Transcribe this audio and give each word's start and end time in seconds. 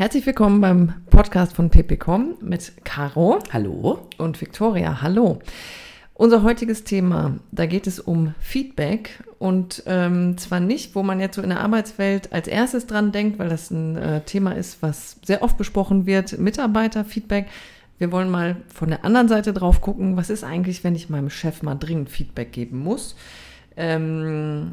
Herzlich 0.00 0.24
willkommen 0.24 0.60
beim 0.60 0.94
Podcast 1.10 1.54
von 1.54 1.70
PPCom 1.70 2.36
mit 2.40 2.72
Caro. 2.84 3.38
Hallo. 3.52 4.08
Und 4.16 4.40
Victoria. 4.40 5.02
Hallo. 5.02 5.40
Unser 6.14 6.42
heutiges 6.42 6.84
Thema, 6.84 7.38
da 7.52 7.66
geht 7.66 7.86
es 7.86 8.00
um 8.00 8.34
Feedback 8.40 9.22
und 9.38 9.82
ähm, 9.86 10.36
zwar 10.36 10.60
nicht, 10.60 10.94
wo 10.94 11.02
man 11.02 11.20
jetzt 11.20 11.36
so 11.36 11.42
in 11.42 11.50
der 11.50 11.60
Arbeitswelt 11.60 12.32
als 12.32 12.48
erstes 12.48 12.86
dran 12.86 13.12
denkt, 13.12 13.38
weil 13.38 13.48
das 13.48 13.70
ein 13.70 13.96
äh, 13.96 14.20
Thema 14.22 14.52
ist, 14.52 14.82
was 14.82 15.16
sehr 15.24 15.42
oft 15.42 15.56
besprochen 15.56 16.06
wird, 16.06 16.38
Mitarbeiterfeedback. 16.38 17.46
Wir 17.98 18.10
wollen 18.10 18.30
mal 18.30 18.56
von 18.74 18.88
der 18.88 19.04
anderen 19.04 19.28
Seite 19.28 19.52
drauf 19.52 19.80
gucken, 19.80 20.16
was 20.16 20.28
ist 20.28 20.44
eigentlich, 20.44 20.82
wenn 20.82 20.94
ich 20.94 21.10
meinem 21.10 21.30
Chef 21.30 21.62
mal 21.62 21.74
dringend 21.74 22.10
Feedback 22.10 22.52
geben 22.52 22.78
muss. 22.78 23.16
Ähm, 23.80 24.72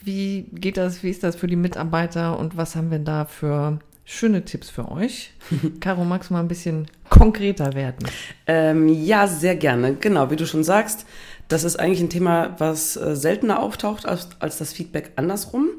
wie 0.00 0.42
geht 0.52 0.76
das, 0.76 1.02
wie 1.02 1.10
ist 1.10 1.24
das 1.24 1.34
für 1.34 1.48
die 1.48 1.56
Mitarbeiter 1.56 2.38
und 2.38 2.56
was 2.56 2.76
haben 2.76 2.92
wir 2.92 3.00
da 3.00 3.24
für 3.24 3.80
schöne 4.04 4.44
Tipps 4.44 4.70
für 4.70 4.90
euch. 4.90 5.32
Caro, 5.80 6.04
magst 6.04 6.30
du 6.30 6.34
mal 6.34 6.40
ein 6.40 6.48
bisschen 6.48 6.86
konkreter 7.10 7.74
werden? 7.74 8.06
Ähm, 8.46 8.88
ja, 8.88 9.26
sehr 9.26 9.56
gerne. 9.56 9.94
Genau, 9.94 10.30
wie 10.30 10.36
du 10.36 10.46
schon 10.46 10.62
sagst, 10.62 11.04
das 11.48 11.64
ist 11.64 11.80
eigentlich 11.80 12.00
ein 12.00 12.10
Thema, 12.10 12.54
was 12.58 12.96
äh, 12.96 13.16
seltener 13.16 13.60
auftaucht 13.60 14.06
als, 14.06 14.28
als 14.38 14.58
das 14.58 14.72
Feedback 14.72 15.12
andersrum. 15.16 15.70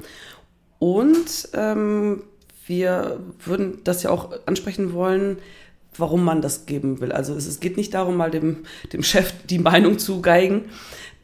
Und 0.80 1.50
ähm, 1.54 2.24
wir 2.68 3.20
würden 3.40 3.80
das 3.84 4.04
ja 4.04 4.10
auch 4.10 4.32
ansprechen 4.48 4.92
wollen, 4.94 5.38
warum 5.98 6.24
man 6.24 6.42
das 6.42 6.66
geben 6.66 7.00
will. 7.00 7.12
Also 7.12 7.36
es, 7.36 7.48
es 7.48 7.60
geht 7.60 7.78
nicht 7.78 7.94
darum, 7.94 8.18
mal 8.18 8.32
dem, 8.32 8.66
dem 8.92 9.04
Chef 9.04 9.34
die 9.50 9.60
Meinung 9.60 9.98
zu 9.98 10.22
geigen, 10.22 10.66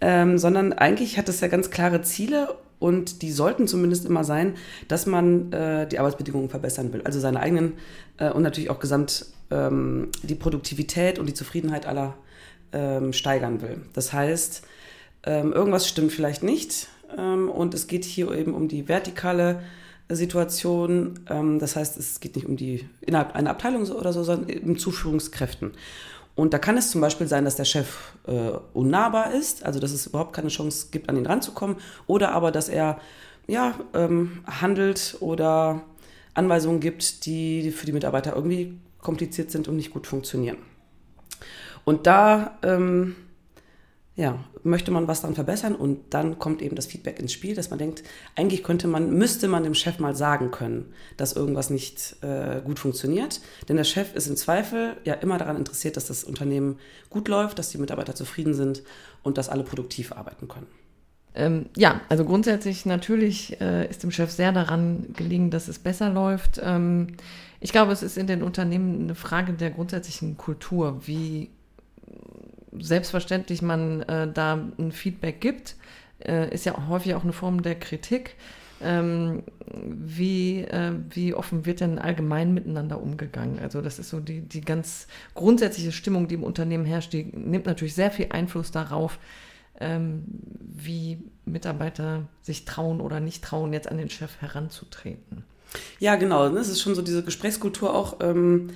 ähm, 0.02 0.38
sondern 0.38 0.74
eigentlich 0.74 1.18
hat 1.18 1.30
es 1.30 1.40
ja 1.40 1.48
ganz 1.48 1.70
klare 1.70 2.02
Ziele 2.02 2.56
und 2.80 3.22
die 3.22 3.32
sollten 3.32 3.68
zumindest 3.68 4.06
immer 4.06 4.24
sein, 4.24 4.56
dass 4.88 5.06
man 5.06 5.54
äh, 5.54 5.88
die 5.88 6.00
Arbeitsbedingungen 6.00 6.50
verbessern 6.50 6.92
will. 6.92 7.02
Also 7.04 7.20
seine 7.20 7.40
eigenen 7.40 7.74
äh, 8.18 8.32
und 8.32 8.42
natürlich 8.42 8.72
auch 8.72 8.80
gesamt 8.80 9.28
ähm, 9.52 10.10
die 10.24 10.36
Produktivität 10.36 11.20
und 11.20 11.28
die 11.28 11.34
Zufriedenheit 11.36 11.86
aller 11.86 12.16
ähm, 12.74 13.14
steigern 13.14 13.62
will. 13.62 13.82
Das 13.94 14.12
heißt, 14.14 14.64
ähm, 15.24 15.54
irgendwas 15.54 15.88
stimmt 15.88 16.12
vielleicht 16.12 16.42
nicht 16.42 16.88
ähm, 17.16 17.50
und 17.50 17.76
es 17.76 17.86
geht 17.86 18.04
hier 18.04 18.32
eben 18.32 18.56
um 18.56 18.68
die 18.68 18.88
vertikale 18.88 19.62
Situation. 20.10 21.20
Ähm, 21.30 21.60
das 21.60 21.76
heißt, 21.76 21.98
es 21.98 22.20
geht 22.20 22.36
nicht 22.36 22.48
um 22.48 22.58
die 22.58 22.90
innerhalb 23.02 23.36
einer 23.36 23.52
Abteilung 23.52 23.88
oder 23.90 24.14
so, 24.14 24.24
sondern 24.24 24.58
um 24.64 24.78
Zuführungskräften. 24.78 25.72
Und 26.36 26.54
da 26.54 26.60
kann 26.60 26.78
es 26.78 26.90
zum 26.92 27.02
Beispiel 27.02 27.28
sein, 27.28 27.46
dass 27.46 27.56
der 27.56 27.66
Chef 27.66 28.14
äh, 28.26 28.52
unnahbar 28.74 29.34
ist, 29.34 29.64
also 29.64 29.80
dass 29.80 29.92
es 29.92 30.08
überhaupt 30.08 30.34
keine 30.34 30.48
Chance 30.48 30.88
gibt, 30.92 31.10
an 31.10 31.18
ihn 31.18 31.26
ranzukommen, 31.26 31.78
oder 32.08 32.32
aber, 32.32 32.52
dass 32.52 32.70
er 32.70 33.00
ja, 33.48 33.76
ähm, 33.94 34.44
handelt 34.46 35.18
oder 35.20 35.82
Anweisungen 36.34 36.80
gibt, 36.80 37.26
die 37.26 37.72
für 37.72 37.86
die 37.86 37.92
Mitarbeiter 37.92 38.36
irgendwie 38.36 38.80
kompliziert 39.02 39.52
sind 39.52 39.68
und 39.68 39.76
nicht 39.76 39.92
gut 39.92 40.08
funktionieren. 40.08 40.58
Und 41.84 42.08
da 42.08 42.58
ähm, 42.64 43.16
ja, 44.16 44.44
möchte 44.64 44.92
man 44.92 45.08
was 45.08 45.22
daran 45.22 45.36
verbessern 45.36 45.74
und 45.74 46.14
dann 46.14 46.38
kommt 46.38 46.62
eben 46.62 46.76
das 46.76 46.86
Feedback 46.86 47.20
ins 47.20 47.32
Spiel, 47.32 47.56
dass 47.56 47.70
man 47.70 47.80
denkt, 47.80 48.04
eigentlich 48.36 48.62
könnte 48.64 48.88
man, 48.88 49.12
müsste 49.14 49.48
man 49.48 49.64
dem 49.64 49.74
Chef 49.74 50.00
mal 50.00 50.16
sagen 50.16 50.52
können, 50.52 50.94
dass 51.16 51.34
irgendwas 51.34 51.70
nicht 51.70 52.18
äh, 52.22 52.62
gut 52.62 52.78
funktioniert. 52.78 53.40
Denn 53.70 53.78
der 53.78 53.86
Chef 53.86 54.14
ist 54.14 54.28
im 54.28 54.36
Zweifel 54.36 54.98
ja 55.06 55.14
immer 55.14 55.38
daran 55.38 55.56
interessiert, 55.56 55.96
dass 55.96 56.08
das 56.08 56.26
Unternehmen 56.26 56.78
gut 57.10 57.30
läuft, 57.30 57.58
dass 57.58 57.70
die 57.70 57.78
Mitarbeiter 57.78 58.14
zufrieden 58.14 58.54
sind 58.54 58.84
und 59.24 59.38
dass 59.38 59.48
alle 59.48 59.64
produktiv 59.64 60.12
arbeiten 60.12 60.50
können. 60.50 60.68
Ähm, 61.34 61.68
ja, 61.78 62.02
also 62.10 62.26
grundsätzlich 62.26 62.86
natürlich 62.86 63.62
äh, 63.62 63.90
ist 63.90 64.04
dem 64.04 64.12
Chef 64.12 64.30
sehr 64.32 64.52
daran 64.52 65.14
gelegen, 65.16 65.50
dass 65.50 65.70
es 65.70 65.80
besser 65.80 66.10
läuft. 66.10 66.60
Ähm, 66.62 67.16
ich 67.62 67.72
glaube, 67.72 67.94
es 67.94 68.04
ist 68.04 68.18
in 68.18 68.28
den 68.28 68.44
Unternehmen 68.44 69.04
eine 69.04 69.16
Frage 69.16 69.54
der 69.54 69.72
grundsätzlichen 69.72 70.36
Kultur, 70.36 71.08
wie 71.08 71.50
selbstverständlich 72.80 73.62
man 73.62 74.02
äh, 74.04 74.32
da 74.32 74.54
ein 74.78 74.92
Feedback 74.92 75.42
gibt, 75.42 75.76
äh, 76.26 76.54
ist 76.54 76.66
ja 76.66 76.88
häufig 76.88 77.16
auch 77.16 77.24
eine 77.24 77.34
Form 77.34 77.62
der 77.62 77.76
Kritik. 77.76 78.36
Ähm, 78.84 79.44
wie, 79.74 80.62
äh, 80.62 80.94
wie 81.12 81.36
offen 81.36 81.68
wird 81.68 81.82
denn 81.82 82.00
allgemein 82.00 82.54
miteinander 82.54 83.00
umgegangen? 83.00 83.60
Also 83.60 83.82
das 83.82 84.00
ist 84.00 84.10
so 84.10 84.20
die, 84.20 84.42
die 84.42 84.62
ganz 84.62 85.08
grundsätzliche 85.36 85.92
Stimmung, 85.92 86.28
die 86.28 86.36
im 86.36 86.44
Unternehmen 86.44 86.86
herrscht, 86.86 87.14
die 87.14 87.26
nimmt 87.26 87.68
natürlich 87.68 87.94
sehr 87.94 88.10
viel 88.10 88.28
Einfluss 88.32 88.72
darauf, 88.72 89.20
ähm, 89.80 90.24
wie 90.60 91.20
Mitarbeiter 91.46 92.24
sich 92.42 92.66
trauen 92.66 93.02
oder 93.02 93.20
nicht 93.20 93.44
trauen, 93.44 93.72
jetzt 93.72 93.90
an 93.90 93.98
den 93.98 94.10
Chef 94.10 94.42
heranzutreten. 94.42 95.44
Ja, 96.00 96.16
genau. 96.16 96.50
Das 96.50 96.68
ist 96.68 96.82
schon 96.82 96.96
so 96.96 97.02
diese 97.02 97.24
Gesprächskultur 97.24 97.94
auch. 97.94 98.18
Ähm 98.22 98.72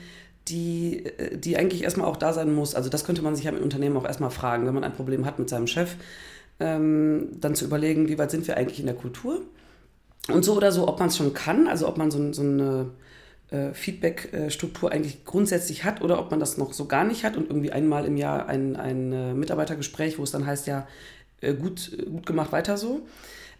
die, 0.48 1.06
die 1.34 1.58
eigentlich 1.58 1.84
erstmal 1.84 2.08
auch 2.08 2.18
da 2.18 2.34
sein 2.34 2.54
muss. 2.54 2.76
Also 2.76 2.90
das 2.90 3.06
könnte 3.06 3.22
man 3.22 3.36
sich 3.36 3.46
ja 3.46 3.52
im 3.52 3.64
Unternehmen 3.64 3.98
auch 3.98 4.06
erstmal 4.06 4.30
fragen, 4.30 4.66
wenn 4.68 4.74
man 4.74 4.84
ein 4.84 4.94
Problem 4.94 5.26
hat 5.26 5.40
mit 5.40 5.50
seinem 5.50 5.68
Chef, 5.68 5.96
ähm, 6.60 7.30
dann 7.40 7.56
zu 7.56 7.66
überlegen, 7.66 8.08
wie 8.08 8.18
weit 8.18 8.32
sind 8.32 8.48
wir 8.48 8.58
eigentlich 8.58 8.80
in 8.80 8.86
der 8.86 8.96
Kultur. 8.96 9.42
Und 10.32 10.44
so 10.44 10.56
oder 10.56 10.72
so, 10.72 10.88
ob 10.88 11.00
man 11.00 11.10
es 11.10 11.18
schon 11.18 11.34
kann, 11.34 11.68
also 11.68 11.88
ob 11.88 11.98
man 11.98 12.10
so, 12.12 12.34
so 12.34 12.42
eine 12.42 12.92
äh, 13.52 13.74
Feedback-Struktur 13.74 14.92
eigentlich 14.92 15.24
grundsätzlich 15.26 15.84
hat 15.84 16.02
oder 16.02 16.20
ob 16.20 16.32
man 16.32 16.40
das 16.40 16.58
noch 16.58 16.74
so 16.74 16.86
gar 16.86 17.04
nicht 17.04 17.24
hat 17.24 17.38
und 17.38 17.50
irgendwie 17.50 17.72
einmal 17.72 18.06
im 18.06 18.18
Jahr 18.18 18.48
ein, 18.48 18.76
ein 18.76 19.12
äh, 19.12 19.34
Mitarbeitergespräch, 19.34 20.18
wo 20.18 20.24
es 20.24 20.32
dann 20.32 20.46
heißt, 20.46 20.68
ja, 20.68 20.88
äh, 21.42 21.54
gut, 21.54 21.92
gut 22.06 22.26
gemacht, 22.26 22.52
weiter 22.52 22.78
so. 22.78 23.02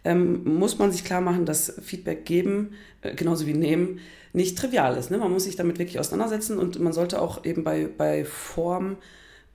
Ähm, 0.06 0.44
muss 0.44 0.78
man 0.78 0.92
sich 0.92 1.04
klar 1.04 1.20
machen, 1.20 1.46
dass 1.46 1.80
Feedback 1.82 2.24
geben, 2.24 2.74
äh, 3.02 3.16
genauso 3.16 3.44
wie 3.44 3.54
nehmen, 3.54 3.98
nicht 4.32 4.56
trivial 4.56 4.96
ist. 4.96 5.10
Ne? 5.10 5.18
Man 5.18 5.32
muss 5.32 5.44
sich 5.44 5.56
damit 5.56 5.80
wirklich 5.80 5.98
auseinandersetzen 5.98 6.58
und 6.58 6.78
man 6.78 6.92
sollte 6.92 7.20
auch 7.20 7.44
eben 7.44 7.64
bei, 7.64 7.88
bei 7.88 8.24
Form 8.24 8.98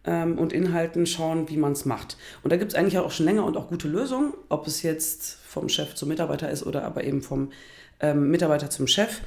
ähm, 0.04 0.38
und 0.38 0.52
Inhalten 0.52 1.06
schauen, 1.06 1.48
wie 1.48 1.56
man 1.56 1.72
es 1.72 1.86
macht. 1.86 2.18
Und 2.44 2.52
da 2.52 2.58
gibt 2.58 2.74
es 2.74 2.78
eigentlich 2.78 2.98
auch 2.98 3.12
schon 3.12 3.28
länger 3.28 3.46
und 3.46 3.56
auch 3.56 3.70
gute 3.70 3.88
Lösungen, 3.88 4.34
ob 4.50 4.68
es 4.68 4.82
jetzt 4.82 5.38
vom 5.48 5.70
Chef 5.70 5.96
zum 5.96 6.10
Mitarbeiter 6.10 6.52
ist 6.52 6.66
oder 6.66 6.84
aber 6.84 7.06
eben 7.06 7.22
vom 7.22 7.54
ähm, 8.02 8.30
Mitarbeiter 8.30 8.70
zum 8.70 8.88
Chef. 8.88 9.22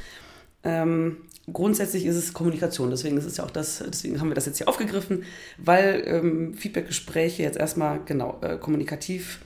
Ähm, 0.62 1.22
grundsätzlich 1.50 2.04
ist 2.04 2.16
es 2.16 2.34
Kommunikation, 2.34 2.90
deswegen 2.90 3.16
ist 3.16 3.24
es 3.24 3.38
ja 3.38 3.44
auch 3.44 3.50
das, 3.50 3.82
deswegen 3.86 4.20
haben 4.20 4.28
wir 4.28 4.34
das 4.34 4.44
jetzt 4.44 4.58
hier 4.58 4.68
aufgegriffen, 4.68 5.24
weil 5.56 6.02
ähm, 6.04 6.52
Feedbackgespräche 6.52 7.42
jetzt 7.42 7.56
erstmal 7.56 8.00
genau 8.04 8.40
äh, 8.42 8.58
kommunikativ 8.58 9.40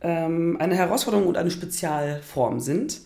eine 0.00 0.76
Herausforderung 0.76 1.26
und 1.26 1.36
eine 1.36 1.50
Spezialform 1.50 2.60
sind. 2.60 3.00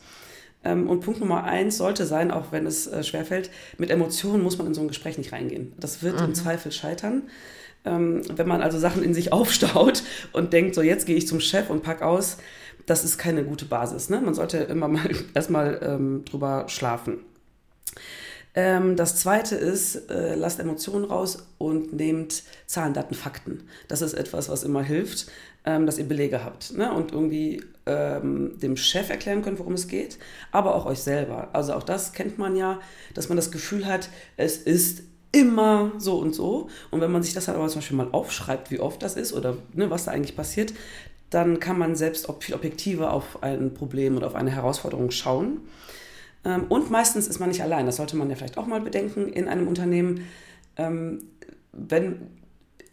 Ähm, 0.64 0.88
und 0.88 1.00
Punkt 1.00 1.20
Nummer 1.20 1.44
eins 1.44 1.78
sollte 1.78 2.04
sein, 2.06 2.30
auch 2.30 2.52
wenn 2.52 2.66
es 2.66 2.86
äh, 2.86 3.02
schwerfällt, 3.02 3.50
mit 3.78 3.90
Emotionen 3.90 4.42
muss 4.42 4.58
man 4.58 4.66
in 4.66 4.74
so 4.74 4.80
ein 4.80 4.88
Gespräch 4.88 5.16
nicht 5.16 5.32
reingehen. 5.32 5.72
Das 5.78 6.02
wird 6.02 6.18
mhm. 6.18 6.26
im 6.26 6.34
Zweifel 6.34 6.72
scheitern. 6.72 7.22
Ähm, 7.84 8.22
wenn 8.36 8.46
man 8.46 8.60
also 8.60 8.78
Sachen 8.78 9.02
in 9.02 9.14
sich 9.14 9.32
aufstaut 9.32 10.02
und 10.32 10.52
denkt, 10.52 10.74
so 10.74 10.82
jetzt 10.82 11.06
gehe 11.06 11.16
ich 11.16 11.26
zum 11.26 11.40
Chef 11.40 11.70
und 11.70 11.82
pack 11.82 12.02
aus, 12.02 12.36
das 12.86 13.04
ist 13.04 13.18
keine 13.18 13.44
gute 13.44 13.64
Basis. 13.64 14.10
Ne? 14.10 14.20
Man 14.20 14.34
sollte 14.34 14.58
immer 14.58 14.88
mal 14.88 15.10
erstmal 15.34 15.80
ähm, 15.82 16.24
drüber 16.24 16.64
schlafen. 16.68 17.20
Ähm, 18.54 18.96
das 18.96 19.16
zweite 19.16 19.54
ist, 19.54 20.10
äh, 20.10 20.34
lasst 20.34 20.58
Emotionen 20.58 21.04
raus 21.04 21.46
und 21.58 21.92
nehmt 21.92 22.42
Zahlen, 22.66 22.94
Daten, 22.94 23.14
Fakten. 23.14 23.62
Das 23.86 24.02
ist 24.02 24.14
etwas, 24.14 24.48
was 24.48 24.64
immer 24.64 24.82
hilft, 24.82 25.28
ähm, 25.64 25.86
dass 25.86 25.98
ihr 25.98 26.08
Belege 26.08 26.44
habt 26.44 26.76
ne? 26.76 26.92
und 26.92 27.12
irgendwie 27.12 27.62
ähm, 27.86 28.58
dem 28.58 28.76
Chef 28.76 29.10
erklären 29.10 29.42
könnt, 29.42 29.58
worum 29.58 29.74
es 29.74 29.88
geht, 29.88 30.18
aber 30.52 30.74
auch 30.74 30.86
euch 30.86 31.00
selber. 31.00 31.48
Also 31.52 31.74
auch 31.74 31.82
das 31.82 32.12
kennt 32.12 32.38
man 32.38 32.56
ja, 32.56 32.80
dass 33.14 33.28
man 33.28 33.36
das 33.36 33.50
Gefühl 33.50 33.86
hat, 33.86 34.08
es 34.36 34.56
ist 34.56 35.02
immer 35.32 35.92
so 35.98 36.18
und 36.18 36.34
so. 36.34 36.68
Und 36.90 37.00
wenn 37.00 37.12
man 37.12 37.22
sich 37.22 37.34
das 37.34 37.46
dann 37.46 37.56
aber 37.56 37.68
zum 37.68 37.80
Beispiel 37.80 37.96
mal 37.96 38.08
aufschreibt, 38.12 38.70
wie 38.70 38.80
oft 38.80 39.02
das 39.02 39.16
ist 39.16 39.32
oder 39.32 39.56
ne, 39.74 39.90
was 39.90 40.04
da 40.04 40.10
eigentlich 40.10 40.36
passiert, 40.36 40.72
dann 41.30 41.60
kann 41.60 41.78
man 41.78 41.94
selbst 41.94 42.28
viel 42.40 42.54
objektiver 42.54 43.12
auf 43.12 43.42
ein 43.42 43.72
Problem 43.72 44.16
oder 44.16 44.26
auf 44.26 44.34
eine 44.34 44.50
Herausforderung 44.50 45.10
schauen. 45.10 45.60
Ähm, 46.44 46.64
und 46.68 46.90
meistens 46.90 47.28
ist 47.28 47.38
man 47.38 47.48
nicht 47.48 47.62
allein. 47.62 47.86
Das 47.86 47.96
sollte 47.96 48.16
man 48.16 48.28
ja 48.30 48.36
vielleicht 48.36 48.58
auch 48.58 48.66
mal 48.66 48.80
bedenken 48.80 49.28
in 49.28 49.46
einem 49.46 49.68
Unternehmen. 49.68 50.26
Ähm, 50.76 51.18
wenn 51.72 52.39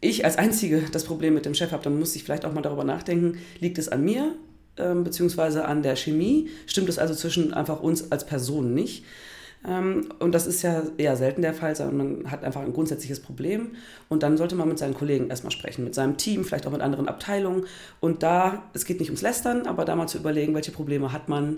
ich 0.01 0.25
als 0.25 0.37
Einzige 0.37 0.83
das 0.91 1.03
Problem 1.03 1.33
mit 1.33 1.45
dem 1.45 1.53
Chef 1.53 1.71
habe, 1.71 1.83
dann 1.83 1.97
muss 1.97 2.15
ich 2.15 2.23
vielleicht 2.23 2.45
auch 2.45 2.53
mal 2.53 2.61
darüber 2.61 2.83
nachdenken, 2.83 3.39
liegt 3.59 3.77
es 3.77 3.89
an 3.89 4.03
mir 4.03 4.35
ähm, 4.77 5.03
beziehungsweise 5.03 5.65
an 5.65 5.83
der 5.83 5.95
Chemie? 5.95 6.49
Stimmt 6.65 6.89
es 6.89 6.99
also 6.99 7.13
zwischen 7.13 7.53
einfach 7.53 7.81
uns 7.81 8.11
als 8.11 8.25
Personen 8.25 8.73
nicht? 8.73 9.03
Ähm, 9.67 10.09
und 10.19 10.33
das 10.33 10.45
ist 10.45 10.61
ja 10.61 10.83
eher 10.97 11.15
selten 11.15 11.41
der 11.41 11.53
Fall, 11.53 11.75
sondern 11.75 11.97
man 11.97 12.31
hat 12.31 12.43
einfach 12.43 12.61
ein 12.61 12.73
grundsätzliches 12.73 13.19
Problem. 13.19 13.71
Und 14.07 14.23
dann 14.23 14.37
sollte 14.37 14.55
man 14.55 14.67
mit 14.67 14.77
seinen 14.77 14.93
Kollegen 14.93 15.29
erstmal 15.29 15.51
sprechen, 15.51 15.83
mit 15.83 15.95
seinem 15.95 16.17
Team, 16.17 16.45
vielleicht 16.45 16.67
auch 16.67 16.71
mit 16.71 16.81
anderen 16.81 17.07
Abteilungen. 17.07 17.65
Und 17.99 18.23
da, 18.23 18.63
es 18.73 18.85
geht 18.85 18.99
nicht 18.99 19.09
ums 19.09 19.21
Lästern, 19.21 19.65
aber 19.65 19.85
da 19.85 19.95
mal 19.95 20.07
zu 20.07 20.19
überlegen, 20.19 20.53
welche 20.53 20.71
Probleme 20.71 21.11
hat 21.11 21.27
man 21.27 21.57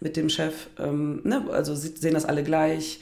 mit 0.00 0.16
dem 0.16 0.28
Chef. 0.28 0.68
Ähm, 0.78 1.22
ne? 1.24 1.44
Also 1.50 1.74
sehen 1.74 2.14
das 2.14 2.24
alle 2.24 2.44
gleich. 2.44 3.00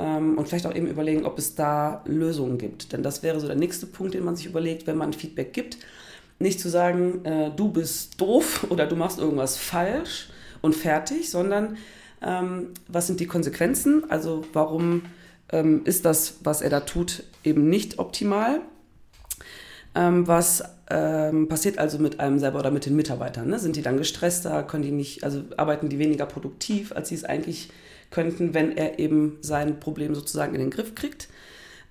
Ähm, 0.00 0.38
und 0.38 0.48
vielleicht 0.48 0.66
auch 0.66 0.74
eben 0.74 0.86
überlegen, 0.86 1.26
ob 1.26 1.38
es 1.38 1.54
da 1.54 2.02
Lösungen 2.06 2.56
gibt. 2.56 2.92
Denn 2.92 3.02
das 3.02 3.22
wäre 3.22 3.38
so 3.38 3.46
der 3.46 3.56
nächste 3.56 3.86
Punkt, 3.86 4.14
den 4.14 4.24
man 4.24 4.36
sich 4.36 4.46
überlegt, 4.46 4.86
wenn 4.86 4.96
man 4.96 5.12
Feedback 5.12 5.52
gibt 5.52 5.76
nicht 6.40 6.58
zu 6.58 6.68
sagen, 6.68 7.24
äh, 7.24 7.50
du 7.54 7.68
bist 7.68 8.20
doof 8.20 8.66
oder 8.70 8.86
du 8.86 8.96
machst 8.96 9.20
irgendwas 9.20 9.56
falsch 9.56 10.30
und 10.60 10.74
fertig, 10.74 11.30
sondern 11.30 11.76
ähm, 12.22 12.68
was 12.88 13.06
sind 13.06 13.20
die 13.20 13.26
Konsequenzen? 13.26 14.10
Also 14.10 14.44
warum 14.52 15.02
ähm, 15.52 15.82
ist 15.84 16.04
das, 16.04 16.38
was 16.42 16.60
er 16.62 16.70
da 16.70 16.80
tut, 16.80 17.22
eben 17.44 17.68
nicht 17.68 17.98
optimal? 17.98 18.60
Ähm, 19.94 20.26
was 20.26 20.62
ähm, 20.88 21.48
passiert 21.48 21.78
also 21.78 21.98
mit 21.98 22.20
einem 22.20 22.38
selber 22.38 22.58
oder 22.58 22.70
mit 22.70 22.86
den 22.86 22.96
Mitarbeitern? 22.96 23.48
Ne? 23.48 23.58
Sind 23.58 23.76
die 23.76 23.82
dann 23.82 23.96
gestresster? 23.96 24.62
Können 24.62 24.82
die 24.82 24.92
nicht, 24.92 25.24
also 25.24 25.42
arbeiten 25.56 25.88
die 25.88 25.98
weniger 25.98 26.26
produktiv, 26.26 26.92
als 26.92 27.08
sie 27.08 27.14
es 27.16 27.24
eigentlich 27.24 27.70
könnten, 28.10 28.54
wenn 28.54 28.76
er 28.76 28.98
eben 28.98 29.38
sein 29.40 29.80
Problem 29.80 30.14
sozusagen 30.14 30.54
in 30.54 30.60
den 30.60 30.70
Griff 30.70 30.94
kriegt? 30.94 31.28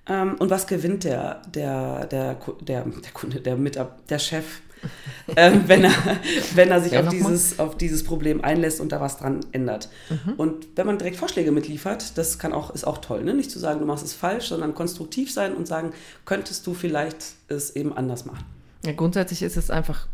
Ähm, 0.06 0.36
und 0.38 0.50
was 0.50 0.66
gewinnt 0.66 1.04
der, 1.04 1.42
der, 1.54 2.06
der, 2.06 2.34
der, 2.60 2.84
der 2.84 3.12
Kunde, 3.12 3.40
der 3.40 3.56
Mitarbeiter, 3.56 3.98
der 4.08 4.18
Chef 4.18 4.60
ähm, 5.36 5.64
wenn, 5.66 5.84
er, 5.84 5.92
wenn 6.54 6.70
er 6.70 6.80
sich 6.80 6.92
ja, 6.92 7.02
auf, 7.02 7.08
dieses, 7.08 7.58
auf 7.58 7.76
dieses 7.76 8.04
Problem 8.04 8.42
einlässt 8.42 8.80
und 8.80 8.92
da 8.92 9.00
was 9.00 9.18
dran 9.18 9.40
ändert. 9.52 9.88
Mhm. 10.08 10.32
Und 10.34 10.66
wenn 10.76 10.86
man 10.86 10.98
direkt 10.98 11.16
Vorschläge 11.16 11.52
mitliefert, 11.52 12.16
das 12.16 12.38
kann 12.38 12.52
auch, 12.52 12.74
ist 12.74 12.86
auch 12.86 12.98
toll, 12.98 13.22
ne? 13.24 13.34
nicht 13.34 13.50
zu 13.50 13.58
sagen, 13.58 13.80
du 13.80 13.86
machst 13.86 14.04
es 14.04 14.14
falsch, 14.14 14.48
sondern 14.48 14.74
konstruktiv 14.74 15.32
sein 15.32 15.54
und 15.54 15.66
sagen, 15.66 15.92
könntest 16.24 16.66
du 16.66 16.74
vielleicht 16.74 17.16
es 17.48 17.76
eben 17.76 17.92
anders 17.92 18.24
machen. 18.24 18.44
Ja, 18.84 18.92
grundsätzlich 18.92 19.42
ist 19.42 19.56
es 19.56 19.70
einfach, 19.70 20.06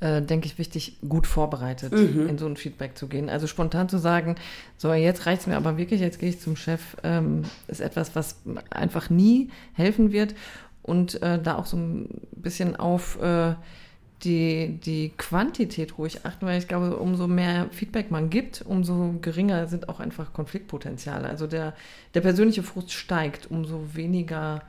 äh, 0.00 0.22
denke 0.22 0.46
ich, 0.46 0.58
wichtig, 0.58 0.96
gut 1.06 1.26
vorbereitet 1.26 1.92
mhm. 1.92 2.28
in 2.28 2.38
so 2.38 2.46
ein 2.46 2.56
Feedback 2.56 2.96
zu 2.96 3.06
gehen. 3.06 3.28
Also 3.28 3.46
spontan 3.46 3.88
zu 3.88 3.98
sagen, 3.98 4.36
so 4.76 4.92
jetzt 4.92 5.26
reicht 5.26 5.42
es 5.42 5.46
mir 5.46 5.56
aber 5.56 5.76
wirklich, 5.76 6.00
jetzt 6.00 6.18
gehe 6.18 6.30
ich 6.30 6.40
zum 6.40 6.56
Chef, 6.56 6.96
ähm, 7.02 7.42
ist 7.68 7.80
etwas, 7.80 8.16
was 8.16 8.36
einfach 8.70 9.10
nie 9.10 9.50
helfen 9.74 10.12
wird. 10.12 10.34
Und 10.82 11.22
äh, 11.22 11.38
da 11.40 11.56
auch 11.56 11.66
so 11.66 11.76
ein 11.76 12.08
bisschen 12.32 12.76
auf 12.76 13.20
äh, 13.20 13.54
die, 14.24 14.78
die 14.82 15.12
Quantität 15.16 15.98
ruhig 15.98 16.24
achten, 16.24 16.46
weil 16.46 16.58
ich 16.58 16.68
glaube, 16.68 16.96
umso 16.96 17.26
mehr 17.26 17.68
Feedback 17.70 18.10
man 18.10 18.30
gibt, 18.30 18.62
umso 18.66 19.14
geringer 19.20 19.66
sind 19.66 19.88
auch 19.88 20.00
einfach 20.00 20.32
Konfliktpotenziale. 20.32 21.28
Also 21.28 21.46
der, 21.46 21.74
der 22.14 22.20
persönliche 22.20 22.62
Frust 22.62 22.92
steigt, 22.92 23.50
umso 23.50 23.94
weniger 23.94 24.62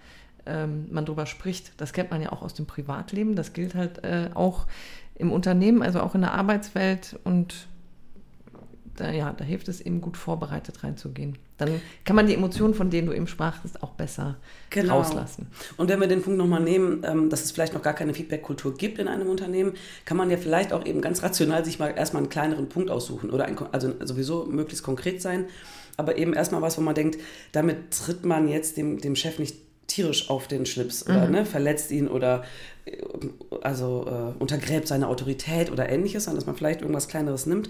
ähm, 0.46 0.88
man 0.92 1.06
darüber 1.06 1.26
spricht. 1.26 1.74
Das 1.78 1.94
kennt 1.94 2.12
man 2.12 2.22
ja 2.22 2.32
auch 2.32 2.42
aus 2.42 2.54
dem 2.54 2.66
Privatleben. 2.66 3.36
Das 3.36 3.54
gilt 3.54 3.76
halt 3.76 4.04
äh, 4.04 4.30
auch 4.34 4.68
im 5.16 5.32
Unternehmen, 5.32 5.82
also 5.82 6.00
auch 6.02 6.16
in 6.16 6.22
der 6.22 6.34
Arbeitswelt 6.34 7.20
und 7.24 7.68
da, 8.96 9.12
ja, 9.12 9.34
da 9.34 9.44
hilft 9.44 9.68
es 9.68 9.82
eben 9.82 10.02
gut 10.02 10.18
vorbereitet 10.18 10.84
reinzugehen. 10.84 11.38
Dann 11.58 11.82
kann 12.06 12.16
man 12.16 12.28
die 12.28 12.34
Emotionen, 12.34 12.74
von 12.74 12.90
denen 12.90 13.08
du 13.08 13.14
eben 13.14 13.28
sprachst, 13.28 13.82
auch 13.82 13.92
besser 13.92 14.38
genau. 14.70 14.98
rauslassen. 14.98 15.48
Und 15.78 15.90
wenn 15.90 16.00
wir 16.00 16.08
den 16.08 16.22
Punkt 16.22 16.38
nochmal 16.38 16.62
nehmen, 16.62 17.04
ähm, 17.06 17.30
dass 17.30 17.44
es 17.44 17.52
vielleicht 17.52 17.74
noch 17.74 17.82
gar 17.82 17.94
keine 17.94 18.14
Feedback-Kultur 18.14 18.76
gibt 18.76 19.00
in 19.00 19.08
einem 19.08 19.28
Unternehmen, 19.28 19.74
kann 20.06 20.18
man 20.18 20.30
ja 20.30 20.38
vielleicht 20.38 20.74
auch 20.74 20.86
eben 20.86 21.02
ganz 21.02 21.24
rational 21.24 21.64
sich 21.64 21.80
mal 21.80 21.94
erstmal 21.96 22.24
einen 22.24 22.30
kleineren 22.30 22.70
Punkt 22.70 22.90
aussuchen 22.90 23.30
oder 23.30 23.46
ein, 23.46 23.58
also 23.72 23.94
sowieso 24.04 24.46
möglichst 24.46 24.84
konkret 24.84 25.22
sein, 25.22 25.46
aber 25.98 26.18
eben 26.18 26.34
erstmal 26.34 26.62
was, 26.62 26.78
wo 26.78 26.82
man 26.82 26.96
denkt, 26.96 27.20
damit 27.52 27.92
tritt 27.92 28.26
man 28.26 28.48
jetzt 28.48 28.78
dem, 28.78 29.00
dem 29.00 29.16
Chef 29.16 29.40
nicht 29.40 29.56
tierisch 29.88 30.30
auf 30.30 30.48
den 30.48 30.66
Schlips 30.66 31.06
oder 31.06 31.26
mhm. 31.26 31.32
ne, 31.32 31.46
verletzt 31.46 31.92
ihn 31.92 32.08
oder 32.08 32.44
äh, 32.86 32.98
also 33.62 34.06
äh, 34.08 34.42
untergräbt 34.42 34.88
seine 34.88 35.08
Autorität 35.08 35.72
oder 35.72 35.90
ähnliches, 35.90 36.26
sondern 36.26 36.38
dass 36.38 36.48
man 36.48 36.56
vielleicht 36.56 36.82
irgendwas 36.82 37.08
Kleineres 37.08 37.46
nimmt 37.46 37.70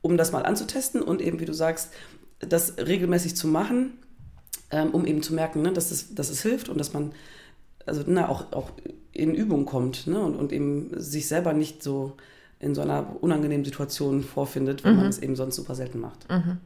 um 0.00 0.16
das 0.16 0.32
mal 0.32 0.44
anzutesten 0.44 1.02
und 1.02 1.20
eben, 1.20 1.40
wie 1.40 1.44
du 1.44 1.54
sagst, 1.54 1.90
das 2.40 2.76
regelmäßig 2.78 3.36
zu 3.36 3.48
machen, 3.48 3.98
ähm, 4.70 4.90
um 4.90 5.06
eben 5.06 5.22
zu 5.22 5.34
merken, 5.34 5.62
ne, 5.62 5.72
dass, 5.72 5.90
es, 5.90 6.14
dass 6.14 6.30
es 6.30 6.42
hilft 6.42 6.68
und 6.68 6.78
dass 6.78 6.92
man 6.92 7.12
also 7.86 8.04
na, 8.06 8.28
auch, 8.28 8.52
auch 8.52 8.70
in 9.12 9.34
Übung 9.34 9.64
kommt 9.64 10.06
ne, 10.06 10.20
und, 10.20 10.36
und 10.36 10.52
eben 10.52 10.90
sich 11.00 11.26
selber 11.26 11.52
nicht 11.52 11.82
so 11.82 12.16
in 12.60 12.74
so 12.74 12.82
einer 12.82 13.16
unangenehmen 13.20 13.64
Situation 13.64 14.22
vorfindet, 14.22 14.84
wenn 14.84 14.92
mhm. 14.92 14.98
man 14.98 15.06
es 15.08 15.18
eben 15.18 15.36
sonst 15.36 15.56
super 15.56 15.74
selten 15.74 16.00
macht. 16.00 16.28
Mhm. 16.30 16.58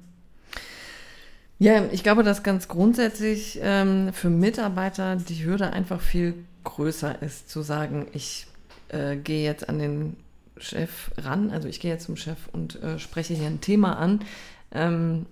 Ja, 1.62 1.84
ich 1.92 2.02
glaube, 2.02 2.24
dass 2.24 2.42
ganz 2.42 2.66
grundsätzlich 2.66 3.60
ähm, 3.62 4.12
für 4.12 4.30
Mitarbeiter 4.30 5.14
die 5.14 5.44
Hürde 5.44 5.72
einfach 5.72 6.00
viel 6.00 6.34
größer 6.64 7.22
ist, 7.22 7.48
zu 7.48 7.62
sagen, 7.62 8.08
ich 8.12 8.48
äh, 8.88 9.14
gehe 9.14 9.44
jetzt 9.44 9.68
an 9.68 9.78
den 9.78 10.16
Chef 10.56 11.12
ran. 11.18 11.52
Also 11.52 11.68
ich 11.68 11.78
gehe 11.78 11.92
jetzt 11.92 12.06
zum 12.06 12.16
Chef 12.16 12.48
und 12.50 12.82
äh, 12.82 12.98
spreche 12.98 13.34
hier 13.34 13.46
ein 13.46 13.60
Thema 13.60 13.96
an. 13.96 14.24
Ähm, 14.72 15.26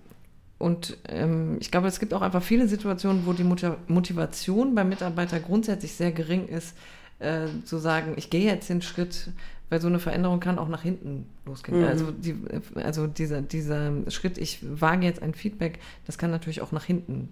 und 0.58 0.98
ähm, 1.08 1.56
ich 1.58 1.72
glaube, 1.72 1.88
es 1.88 1.98
gibt 1.98 2.14
auch 2.14 2.22
einfach 2.22 2.44
viele 2.44 2.68
Situationen, 2.68 3.26
wo 3.26 3.32
die 3.32 3.42
Motivation 3.88 4.76
beim 4.76 4.88
Mitarbeiter 4.88 5.40
grundsätzlich 5.40 5.94
sehr 5.94 6.12
gering 6.12 6.46
ist, 6.46 6.76
äh, 7.18 7.48
zu 7.64 7.78
sagen, 7.78 8.12
ich 8.14 8.30
gehe 8.30 8.44
jetzt 8.44 8.68
den 8.68 8.82
Schritt, 8.82 9.30
weil 9.70 9.80
so 9.80 9.86
eine 9.86 9.98
Veränderung 9.98 10.40
kann 10.40 10.58
auch 10.58 10.68
nach 10.68 10.82
hinten 10.82 11.26
losgehen. 11.46 11.80
Mhm. 11.80 11.86
Also, 11.86 12.10
die, 12.10 12.36
also 12.74 13.06
dieser, 13.06 13.40
dieser 13.40 13.92
Schritt, 14.10 14.36
ich 14.36 14.58
wage 14.62 15.06
jetzt 15.06 15.22
ein 15.22 15.32
Feedback, 15.32 15.78
das 16.06 16.18
kann 16.18 16.30
natürlich 16.30 16.60
auch 16.60 16.72
nach 16.72 16.84
hinten 16.84 17.30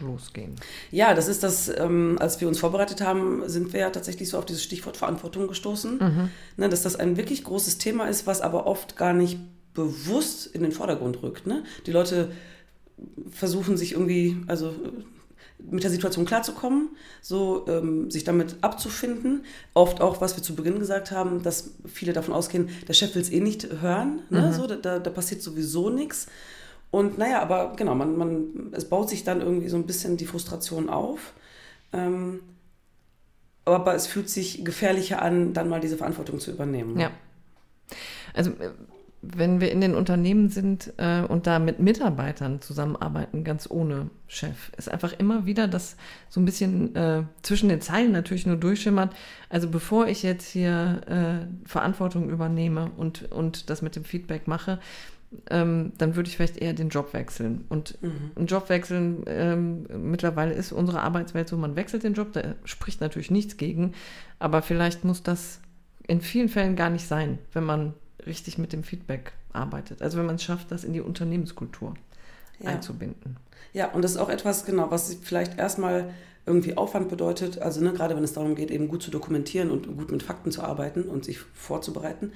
losgehen. 0.00 0.54
Ja, 0.90 1.14
das 1.14 1.28
ist 1.28 1.42
das, 1.42 1.68
ähm, 1.68 2.16
als 2.18 2.40
wir 2.40 2.48
uns 2.48 2.58
vorbereitet 2.58 3.00
haben, 3.00 3.48
sind 3.48 3.72
wir 3.72 3.80
ja 3.80 3.90
tatsächlich 3.90 4.28
so 4.28 4.38
auf 4.38 4.46
dieses 4.46 4.62
Stichwort 4.62 4.96
Verantwortung 4.96 5.46
gestoßen, 5.46 5.98
mhm. 5.98 6.30
ne, 6.56 6.68
dass 6.68 6.82
das 6.82 6.96
ein 6.96 7.16
wirklich 7.16 7.44
großes 7.44 7.78
Thema 7.78 8.06
ist, 8.06 8.26
was 8.26 8.40
aber 8.40 8.66
oft 8.66 8.96
gar 8.96 9.12
nicht 9.12 9.38
bewusst 9.74 10.46
in 10.46 10.62
den 10.62 10.72
Vordergrund 10.72 11.22
rückt. 11.22 11.46
Ne? 11.46 11.64
Die 11.86 11.92
Leute 11.92 12.30
versuchen 13.30 13.76
sich 13.76 13.92
irgendwie, 13.92 14.36
also 14.46 14.74
mit 15.58 15.82
der 15.82 15.90
Situation 15.90 16.24
klarzukommen, 16.24 16.90
so 17.22 17.66
ähm, 17.68 18.10
sich 18.10 18.24
damit 18.24 18.56
abzufinden. 18.60 19.44
Oft 19.72 20.00
auch, 20.00 20.20
was 20.20 20.36
wir 20.36 20.42
zu 20.42 20.54
Beginn 20.54 20.78
gesagt 20.78 21.10
haben, 21.10 21.42
dass 21.42 21.70
viele 21.86 22.12
davon 22.12 22.34
ausgehen, 22.34 22.68
der 22.86 22.94
Chef 22.94 23.14
will 23.14 23.22
es 23.22 23.30
eh 23.30 23.40
nicht 23.40 23.68
hören, 23.80 24.20
ne? 24.30 24.48
Mhm. 24.48 24.52
so, 24.52 24.66
da, 24.66 24.98
da 24.98 25.10
passiert 25.10 25.42
sowieso 25.42 25.90
nichts. 25.90 26.26
Und 26.90 27.18
naja, 27.18 27.40
aber 27.40 27.74
genau, 27.76 27.94
man, 27.94 28.16
man, 28.16 28.72
es 28.72 28.88
baut 28.88 29.08
sich 29.08 29.24
dann 29.24 29.40
irgendwie 29.40 29.68
so 29.68 29.76
ein 29.76 29.86
bisschen 29.86 30.16
die 30.16 30.26
Frustration 30.26 30.88
auf. 30.88 31.32
Ähm, 31.92 32.40
aber 33.64 33.94
es 33.94 34.06
fühlt 34.06 34.28
sich 34.28 34.64
gefährlicher 34.64 35.22
an, 35.22 35.54
dann 35.54 35.68
mal 35.68 35.80
diese 35.80 35.96
Verantwortung 35.96 36.38
zu 36.38 36.50
übernehmen. 36.50 36.98
Ja. 36.98 37.10
Also 38.34 38.50
äh, 38.50 38.70
wenn 39.36 39.60
wir 39.60 39.70
in 39.70 39.80
den 39.80 39.94
Unternehmen 39.94 40.48
sind 40.48 40.92
äh, 40.96 41.22
und 41.22 41.46
da 41.46 41.58
mit 41.58 41.78
Mitarbeitern 41.78 42.60
zusammenarbeiten, 42.60 43.44
ganz 43.44 43.70
ohne 43.70 44.10
Chef, 44.26 44.70
ist 44.76 44.90
einfach 44.90 45.12
immer 45.18 45.46
wieder 45.46 45.68
das 45.68 45.96
so 46.28 46.40
ein 46.40 46.44
bisschen 46.44 46.94
äh, 46.96 47.22
zwischen 47.42 47.68
den 47.68 47.80
Zeilen 47.80 48.12
natürlich 48.12 48.46
nur 48.46 48.56
durchschimmert. 48.56 49.14
Also 49.48 49.68
bevor 49.68 50.06
ich 50.06 50.22
jetzt 50.22 50.48
hier 50.48 51.00
äh, 51.06 51.68
Verantwortung 51.68 52.30
übernehme 52.30 52.90
und, 52.96 53.30
und 53.32 53.70
das 53.70 53.82
mit 53.82 53.96
dem 53.96 54.04
Feedback 54.04 54.46
mache, 54.46 54.78
ähm, 55.50 55.92
dann 55.98 56.16
würde 56.16 56.28
ich 56.28 56.36
vielleicht 56.36 56.58
eher 56.58 56.72
den 56.72 56.88
Job 56.88 57.12
wechseln. 57.12 57.64
Und 57.68 58.00
mhm. 58.02 58.30
ein 58.36 58.46
Job 58.46 58.68
wechseln, 58.68 59.24
ähm, 59.26 59.86
mittlerweile 60.10 60.54
ist 60.54 60.72
unsere 60.72 61.00
Arbeitswelt 61.00 61.48
so, 61.48 61.56
man 61.56 61.76
wechselt 61.76 62.04
den 62.04 62.14
Job, 62.14 62.32
da 62.32 62.54
spricht 62.64 63.00
natürlich 63.00 63.30
nichts 63.30 63.56
gegen, 63.56 63.92
aber 64.38 64.62
vielleicht 64.62 65.04
muss 65.04 65.22
das 65.22 65.60
in 66.06 66.20
vielen 66.20 66.48
Fällen 66.48 66.76
gar 66.76 66.90
nicht 66.90 67.06
sein, 67.06 67.38
wenn 67.52 67.64
man 67.64 67.94
richtig 68.26 68.58
mit 68.58 68.72
dem 68.72 68.84
Feedback 68.84 69.32
arbeitet. 69.52 70.02
Also 70.02 70.18
wenn 70.18 70.26
man 70.26 70.36
es 70.36 70.42
schafft, 70.42 70.70
das 70.70 70.84
in 70.84 70.92
die 70.92 71.00
Unternehmenskultur 71.00 71.94
ja. 72.60 72.70
einzubinden. 72.70 73.36
Ja, 73.72 73.90
und 73.90 74.02
das 74.02 74.12
ist 74.12 74.16
auch 74.18 74.28
etwas, 74.28 74.64
genau, 74.64 74.90
was 74.90 75.16
vielleicht 75.22 75.58
erstmal 75.58 76.12
irgendwie 76.46 76.76
Aufwand 76.76 77.08
bedeutet, 77.08 77.58
also 77.58 77.80
ne, 77.80 77.92
gerade 77.92 78.16
wenn 78.16 78.24
es 78.24 78.34
darum 78.34 78.54
geht, 78.54 78.70
eben 78.70 78.88
gut 78.88 79.02
zu 79.02 79.10
dokumentieren 79.10 79.70
und 79.70 79.86
gut 79.96 80.10
mit 80.10 80.22
Fakten 80.22 80.50
zu 80.50 80.62
arbeiten 80.62 81.04
und 81.04 81.24
sich 81.24 81.38
vorzubereiten. 81.54 82.32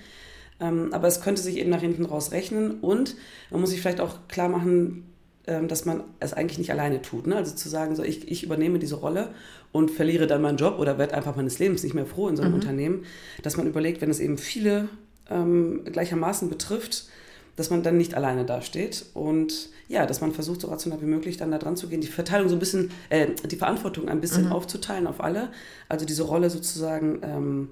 Ähm, 0.60 0.92
aber 0.92 1.06
es 1.08 1.20
könnte 1.20 1.42
sich 1.42 1.56
eben 1.56 1.70
nach 1.70 1.80
hinten 1.80 2.04
raus 2.04 2.32
rechnen 2.32 2.80
und 2.80 3.16
man 3.50 3.60
muss 3.60 3.70
sich 3.70 3.80
vielleicht 3.80 4.00
auch 4.00 4.26
klar 4.28 4.48
machen, 4.48 5.04
ähm, 5.46 5.68
dass 5.68 5.84
man 5.84 6.04
es 6.20 6.32
eigentlich 6.32 6.58
nicht 6.58 6.70
alleine 6.70 7.02
tut. 7.02 7.26
Ne? 7.26 7.36
Also 7.36 7.54
zu 7.54 7.68
sagen, 7.68 7.94
so 7.94 8.02
ich, 8.02 8.30
ich 8.30 8.42
übernehme 8.42 8.78
diese 8.78 8.96
Rolle 8.96 9.28
und 9.72 9.90
verliere 9.90 10.26
dann 10.26 10.42
meinen 10.42 10.56
Job 10.56 10.78
oder 10.78 10.98
werde 10.98 11.14
einfach 11.14 11.36
meines 11.36 11.58
Lebens 11.58 11.82
nicht 11.82 11.94
mehr 11.94 12.06
froh 12.06 12.28
in 12.28 12.36
so 12.36 12.42
einem 12.42 12.52
mhm. 12.52 12.60
Unternehmen, 12.60 13.04
dass 13.42 13.56
man 13.56 13.66
überlegt, 13.66 14.00
wenn 14.00 14.10
es 14.10 14.20
eben 14.20 14.38
viele 14.38 14.88
ähm, 15.30 15.84
gleichermaßen 15.84 16.48
betrifft, 16.48 17.08
dass 17.56 17.70
man 17.70 17.82
dann 17.82 17.96
nicht 17.96 18.14
alleine 18.14 18.44
dasteht 18.44 19.06
und 19.14 19.70
ja, 19.88 20.06
dass 20.06 20.20
man 20.20 20.32
versucht, 20.32 20.60
so 20.60 20.68
rational 20.68 21.00
wie 21.00 21.06
möglich 21.06 21.38
dann 21.38 21.50
da 21.50 21.58
dran 21.58 21.76
zu 21.76 21.88
gehen, 21.88 22.00
die 22.00 22.06
Verteilung 22.06 22.48
so 22.48 22.54
ein 22.56 22.60
bisschen, 22.60 22.90
äh, 23.08 23.28
die 23.46 23.56
Verantwortung 23.56 24.08
ein 24.08 24.20
bisschen 24.20 24.46
mhm. 24.46 24.52
aufzuteilen 24.52 25.06
auf 25.06 25.20
alle, 25.20 25.50
also 25.88 26.06
diese 26.06 26.22
Rolle 26.22 26.50
sozusagen 26.50 27.20
ähm, 27.22 27.68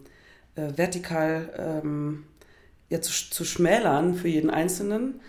äh, 0.57 0.77
vertikal 0.77 1.51
ähm, 1.85 2.25
ja, 2.89 3.01
zu, 3.01 3.13
zu 3.13 3.45
schmälern 3.45 4.15
für 4.15 4.29
jeden 4.29 4.51
Einzelnen 4.51 5.21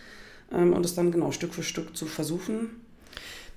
ähm, 0.51 0.73
und 0.73 0.85
es 0.85 0.95
dann 0.95 1.11
genau 1.11 1.31
Stück 1.31 1.53
für 1.53 1.63
Stück 1.63 1.95
zu 1.95 2.05
versuchen. 2.05 2.81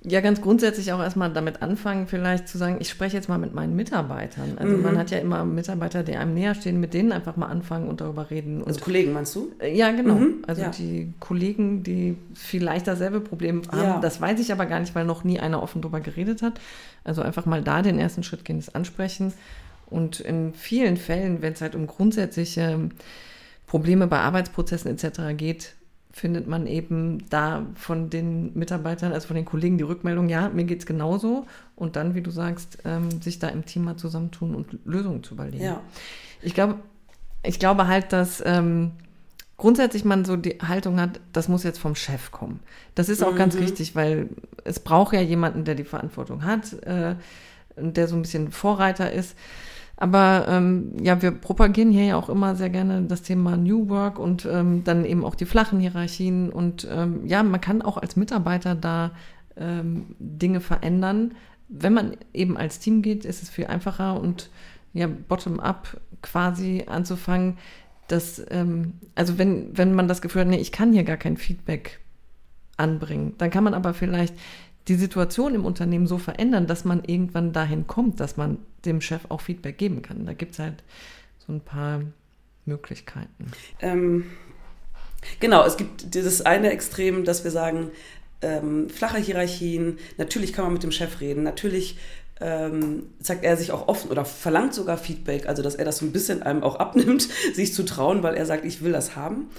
Ja, 0.02 0.22
ganz 0.22 0.40
grundsätzlich 0.40 0.92
auch 0.92 1.00
erstmal 1.00 1.30
damit 1.30 1.60
anfangen, 1.60 2.06
vielleicht 2.06 2.48
zu 2.48 2.56
sagen, 2.56 2.78
ich 2.80 2.88
spreche 2.88 3.16
jetzt 3.16 3.28
mal 3.28 3.36
mit 3.36 3.52
meinen 3.52 3.76
Mitarbeitern. 3.76 4.56
Also 4.56 4.74
mhm. 4.74 4.82
man 4.82 4.98
hat 4.98 5.10
ja 5.10 5.18
immer 5.18 5.44
Mitarbeiter, 5.44 6.02
die 6.02 6.16
einem 6.16 6.32
näher 6.32 6.54
stehen, 6.54 6.80
mit 6.80 6.94
denen 6.94 7.12
einfach 7.12 7.36
mal 7.36 7.48
anfangen 7.48 7.86
und 7.86 8.00
darüber 8.00 8.30
reden. 8.30 8.62
Und 8.62 8.68
also 8.68 8.80
Kollegen 8.80 9.12
meinst 9.12 9.34
du? 9.34 9.52
Äh, 9.58 9.76
ja, 9.76 9.90
genau. 9.90 10.14
Mhm. 10.14 10.42
Also 10.46 10.62
ja. 10.62 10.70
die 10.70 11.12
Kollegen, 11.20 11.82
die 11.82 12.16
vielleicht 12.32 12.86
dasselbe 12.86 13.20
Problem 13.20 13.60
haben, 13.70 13.78
ja. 13.78 14.00
das 14.00 14.22
weiß 14.22 14.40
ich 14.40 14.52
aber 14.52 14.64
gar 14.64 14.80
nicht, 14.80 14.94
weil 14.94 15.04
noch 15.04 15.22
nie 15.22 15.38
einer 15.38 15.62
offen 15.62 15.82
darüber 15.82 16.00
geredet 16.00 16.40
hat. 16.40 16.58
Also 17.04 17.20
einfach 17.20 17.44
mal 17.44 17.62
da 17.62 17.82
den 17.82 17.98
ersten 17.98 18.22
Schritt 18.22 18.46
gehen, 18.46 18.56
das 18.56 18.74
ansprechen 18.74 19.34
Und 19.90 20.20
in 20.20 20.54
vielen 20.54 20.96
Fällen, 20.96 21.42
wenn 21.42 21.52
es 21.52 21.60
halt 21.60 21.74
um 21.74 21.86
grundsätzliche 21.86 22.88
Probleme 23.66 24.06
bei 24.06 24.20
Arbeitsprozessen 24.20 24.90
etc. 24.90 25.36
geht, 25.36 25.74
findet 26.12 26.46
man 26.46 26.66
eben 26.66 27.28
da 27.30 27.66
von 27.74 28.10
den 28.10 28.56
Mitarbeitern, 28.58 29.12
also 29.12 29.28
von 29.28 29.36
den 29.36 29.44
Kollegen 29.44 29.78
die 29.78 29.84
Rückmeldung, 29.84 30.28
ja, 30.28 30.48
mir 30.48 30.64
geht 30.64 30.80
es 30.80 30.86
genauso. 30.86 31.46
Und 31.76 31.96
dann, 31.96 32.14
wie 32.14 32.20
du 32.20 32.30
sagst, 32.30 32.78
ähm, 32.84 33.22
sich 33.22 33.38
da 33.38 33.48
im 33.48 33.64
Team 33.64 33.84
mal 33.84 33.96
zusammentun 33.96 34.54
und 34.54 34.78
Lösungen 34.84 35.22
zu 35.22 35.34
überlegen. 35.34 35.64
Ja. 35.64 35.80
Ich 36.42 36.54
glaube, 36.54 36.76
ich 37.42 37.58
glaube 37.58 37.86
halt, 37.86 38.12
dass 38.12 38.42
ähm, 38.44 38.92
grundsätzlich 39.56 40.04
man 40.04 40.24
so 40.24 40.36
die 40.36 40.58
Haltung 40.60 41.00
hat, 41.00 41.20
das 41.32 41.48
muss 41.48 41.62
jetzt 41.62 41.78
vom 41.78 41.94
Chef 41.94 42.32
kommen. 42.32 42.60
Das 42.94 43.08
ist 43.08 43.22
auch 43.22 43.32
mhm. 43.32 43.38
ganz 43.38 43.56
richtig, 43.56 43.94
weil 43.94 44.28
es 44.64 44.80
braucht 44.80 45.14
ja 45.14 45.20
jemanden, 45.20 45.64
der 45.64 45.74
die 45.74 45.84
Verantwortung 45.84 46.44
hat, 46.44 46.72
äh, 46.82 47.14
der 47.76 48.08
so 48.08 48.16
ein 48.16 48.22
bisschen 48.22 48.50
Vorreiter 48.50 49.12
ist. 49.12 49.36
Aber 50.00 50.46
ähm, 50.48 50.94
ja, 50.98 51.20
wir 51.20 51.30
propagieren 51.30 51.90
hier 51.90 52.04
ja 52.04 52.16
auch 52.16 52.30
immer 52.30 52.56
sehr 52.56 52.70
gerne 52.70 53.02
das 53.02 53.20
Thema 53.20 53.58
New 53.58 53.90
Work 53.90 54.18
und 54.18 54.48
ähm, 54.50 54.82
dann 54.82 55.04
eben 55.04 55.26
auch 55.26 55.34
die 55.34 55.44
flachen 55.44 55.78
Hierarchien. 55.78 56.48
Und 56.48 56.88
ähm, 56.90 57.26
ja, 57.26 57.42
man 57.42 57.60
kann 57.60 57.82
auch 57.82 57.98
als 57.98 58.16
Mitarbeiter 58.16 58.74
da 58.74 59.10
ähm, 59.58 60.16
Dinge 60.18 60.60
verändern. 60.60 61.34
Wenn 61.68 61.92
man 61.92 62.16
eben 62.32 62.56
als 62.56 62.78
Team 62.78 63.02
geht, 63.02 63.26
ist 63.26 63.42
es 63.42 63.50
viel 63.50 63.66
einfacher 63.66 64.18
und 64.18 64.48
ja, 64.94 65.06
bottom-up 65.06 66.00
quasi 66.22 66.84
anzufangen, 66.86 67.58
dass, 68.08 68.42
ähm, 68.50 68.94
also 69.14 69.36
wenn, 69.36 69.76
wenn 69.76 69.94
man 69.94 70.08
das 70.08 70.22
Gefühl 70.22 70.40
hat, 70.40 70.48
nee, 70.48 70.56
ich 70.56 70.72
kann 70.72 70.94
hier 70.94 71.04
gar 71.04 71.18
kein 71.18 71.36
Feedback 71.36 72.00
anbringen, 72.78 73.34
dann 73.36 73.50
kann 73.50 73.64
man 73.64 73.74
aber 73.74 73.92
vielleicht 73.92 74.34
die 74.88 74.94
Situation 74.94 75.54
im 75.54 75.64
Unternehmen 75.64 76.06
so 76.06 76.18
verändern, 76.18 76.66
dass 76.66 76.84
man 76.84 77.04
irgendwann 77.04 77.52
dahin 77.52 77.86
kommt, 77.86 78.20
dass 78.20 78.36
man 78.36 78.58
dem 78.84 79.00
Chef 79.00 79.22
auch 79.28 79.40
Feedback 79.40 79.78
geben 79.78 80.02
kann. 80.02 80.26
Da 80.26 80.32
gibt 80.32 80.52
es 80.52 80.58
halt 80.58 80.82
so 81.46 81.52
ein 81.52 81.60
paar 81.60 82.02
Möglichkeiten. 82.64 83.52
Ähm, 83.80 84.30
genau, 85.38 85.64
es 85.64 85.76
gibt 85.76 86.14
dieses 86.14 86.42
eine 86.42 86.70
Extrem, 86.70 87.24
dass 87.24 87.44
wir 87.44 87.50
sagen, 87.50 87.90
ähm, 88.42 88.88
flache 88.88 89.18
Hierarchien, 89.18 89.98
natürlich 90.16 90.52
kann 90.52 90.64
man 90.64 90.72
mit 90.72 90.82
dem 90.82 90.92
Chef 90.92 91.20
reden, 91.20 91.42
natürlich 91.42 91.98
ähm, 92.40 93.04
zeigt 93.20 93.44
er 93.44 93.56
sich 93.56 93.70
auch 93.70 93.88
offen 93.88 94.10
oder 94.10 94.24
verlangt 94.24 94.72
sogar 94.72 94.96
Feedback, 94.96 95.46
also 95.46 95.62
dass 95.62 95.74
er 95.74 95.84
das 95.84 95.98
so 95.98 96.06
ein 96.06 96.12
bisschen 96.12 96.42
einem 96.42 96.62
auch 96.62 96.76
abnimmt, 96.76 97.28
sich 97.54 97.74
zu 97.74 97.84
trauen, 97.84 98.22
weil 98.22 98.34
er 98.34 98.46
sagt, 98.46 98.64
ich 98.64 98.82
will 98.82 98.92
das 98.92 99.14
haben. 99.14 99.50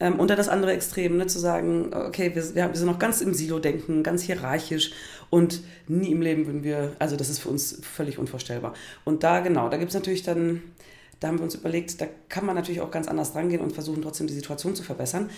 Ähm, 0.00 0.18
und 0.18 0.28
dann 0.28 0.36
das 0.36 0.48
andere 0.48 0.72
Extrem, 0.72 1.16
ne, 1.16 1.26
zu 1.26 1.38
sagen, 1.38 1.92
okay, 1.94 2.34
wir, 2.34 2.54
wir, 2.54 2.74
sind 2.74 2.86
noch 2.86 2.98
ganz 2.98 3.20
im 3.20 3.34
Silo-Denken, 3.34 4.02
ganz 4.02 4.22
hierarchisch 4.22 4.92
und 5.30 5.62
nie 5.88 6.12
im 6.12 6.22
Leben 6.22 6.46
würden 6.46 6.64
wir, 6.64 6.92
also 6.98 7.16
das 7.16 7.28
ist 7.28 7.38
für 7.38 7.48
uns 7.48 7.80
völlig 7.82 8.18
unvorstellbar. 8.18 8.74
Und 9.04 9.22
da, 9.22 9.40
genau, 9.40 9.68
da 9.68 9.76
gibt 9.76 9.90
es 9.90 9.94
natürlich 9.94 10.22
dann, 10.22 10.62
da 11.20 11.28
haben 11.28 11.38
wir 11.38 11.44
uns 11.44 11.54
überlegt, 11.54 12.00
da 12.00 12.06
kann 12.28 12.44
man 12.44 12.54
natürlich 12.54 12.80
auch 12.80 12.90
ganz 12.90 13.08
anders 13.08 13.34
rangehen 13.34 13.60
und 13.60 13.72
versuchen 13.72 14.02
trotzdem 14.02 14.26
die 14.26 14.34
Situation 14.34 14.74
zu 14.74 14.82
verbessern. 14.82 15.30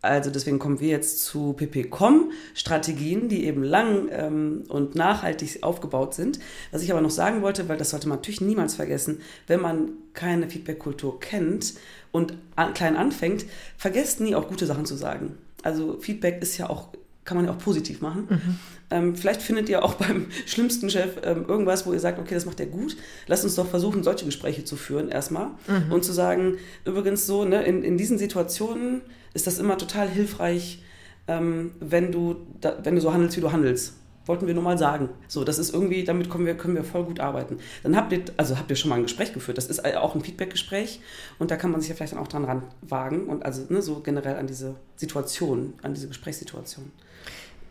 Also 0.00 0.30
deswegen 0.30 0.60
kommen 0.60 0.78
wir 0.78 0.88
jetzt 0.88 1.24
zu 1.24 1.54
PP.com, 1.54 2.30
Strategien, 2.54 3.28
die 3.28 3.44
eben 3.46 3.64
lang 3.64 4.08
ähm, 4.12 4.64
und 4.68 4.94
nachhaltig 4.94 5.62
aufgebaut 5.62 6.14
sind. 6.14 6.38
Was 6.70 6.82
ich 6.82 6.92
aber 6.92 7.00
noch 7.00 7.10
sagen 7.10 7.42
wollte, 7.42 7.68
weil 7.68 7.78
das 7.78 7.90
sollte 7.90 8.08
man 8.08 8.18
natürlich 8.18 8.40
niemals 8.40 8.76
vergessen, 8.76 9.20
wenn 9.48 9.60
man 9.60 9.90
keine 10.14 10.48
Feedback-Kultur 10.48 11.18
kennt 11.18 11.74
und 12.12 12.34
an, 12.54 12.74
klein 12.74 12.96
anfängt, 12.96 13.44
vergesst 13.76 14.20
nie 14.20 14.36
auch 14.36 14.48
gute 14.48 14.66
Sachen 14.66 14.86
zu 14.86 14.94
sagen. 14.94 15.36
Also 15.64 15.98
Feedback 15.98 16.40
ist 16.42 16.58
ja 16.58 16.70
auch 16.70 16.90
kann 17.28 17.36
man 17.36 17.44
ja 17.44 17.52
auch 17.52 17.58
positiv 17.58 18.00
machen. 18.00 18.26
Mhm. 18.30 18.58
Ähm, 18.90 19.14
vielleicht 19.14 19.42
findet 19.42 19.68
ihr 19.68 19.84
auch 19.84 19.94
beim 20.02 20.28
schlimmsten 20.46 20.88
Chef 20.88 21.16
ähm, 21.22 21.44
irgendwas, 21.46 21.86
wo 21.86 21.92
ihr 21.92 22.00
sagt, 22.00 22.18
okay, 22.18 22.34
das 22.34 22.46
macht 22.46 22.58
er 22.58 22.66
gut. 22.66 22.96
Lasst 23.26 23.44
uns 23.44 23.54
doch 23.54 23.68
versuchen, 23.68 24.02
solche 24.02 24.24
Gespräche 24.24 24.64
zu 24.64 24.76
führen 24.76 25.10
erstmal 25.10 25.50
mhm. 25.68 25.92
und 25.92 26.04
zu 26.04 26.12
sagen, 26.12 26.56
übrigens 26.86 27.26
so, 27.26 27.44
ne, 27.44 27.62
in, 27.64 27.84
in 27.84 27.98
diesen 27.98 28.16
Situationen 28.16 29.02
ist 29.34 29.46
das 29.46 29.58
immer 29.58 29.76
total 29.76 30.08
hilfreich, 30.08 30.82
ähm, 31.28 31.72
wenn, 31.80 32.10
du 32.10 32.36
da, 32.62 32.78
wenn 32.82 32.94
du 32.94 33.02
so 33.02 33.12
handelst, 33.12 33.36
wie 33.36 33.42
du 33.42 33.52
handelst. 33.52 33.92
Wollten 34.24 34.46
wir 34.46 34.54
nur 34.54 34.62
mal 34.62 34.76
sagen. 34.76 35.10
So, 35.26 35.44
das 35.44 35.58
ist 35.58 35.72
irgendwie, 35.72 36.04
damit 36.04 36.28
können 36.28 36.44
wir, 36.44 36.54
können 36.54 36.74
wir 36.74 36.84
voll 36.84 37.04
gut 37.04 37.20
arbeiten. 37.20 37.58
Dann 37.82 37.96
habt 37.96 38.12
ihr, 38.12 38.22
also 38.36 38.58
habt 38.58 38.70
ihr 38.70 38.76
schon 38.76 38.90
mal 38.90 38.96
ein 38.96 39.04
Gespräch 39.04 39.32
geführt. 39.32 39.56
Das 39.56 39.66
ist 39.66 39.84
auch 39.96 40.14
ein 40.14 40.22
Feedback-Gespräch 40.22 41.00
und 41.38 41.50
da 41.50 41.56
kann 41.56 41.70
man 41.70 41.80
sich 41.80 41.88
ja 41.90 41.96
vielleicht 41.96 42.12
dann 42.12 42.20
auch 42.20 42.28
dran 42.28 42.44
ranwagen 42.44 43.26
und 43.26 43.44
also 43.44 43.64
ne, 43.68 43.80
so 43.80 44.00
generell 44.00 44.36
an 44.36 44.46
diese 44.46 44.76
Situation, 44.96 45.74
an 45.82 45.94
diese 45.94 46.08
Gesprächssituation. 46.08 46.90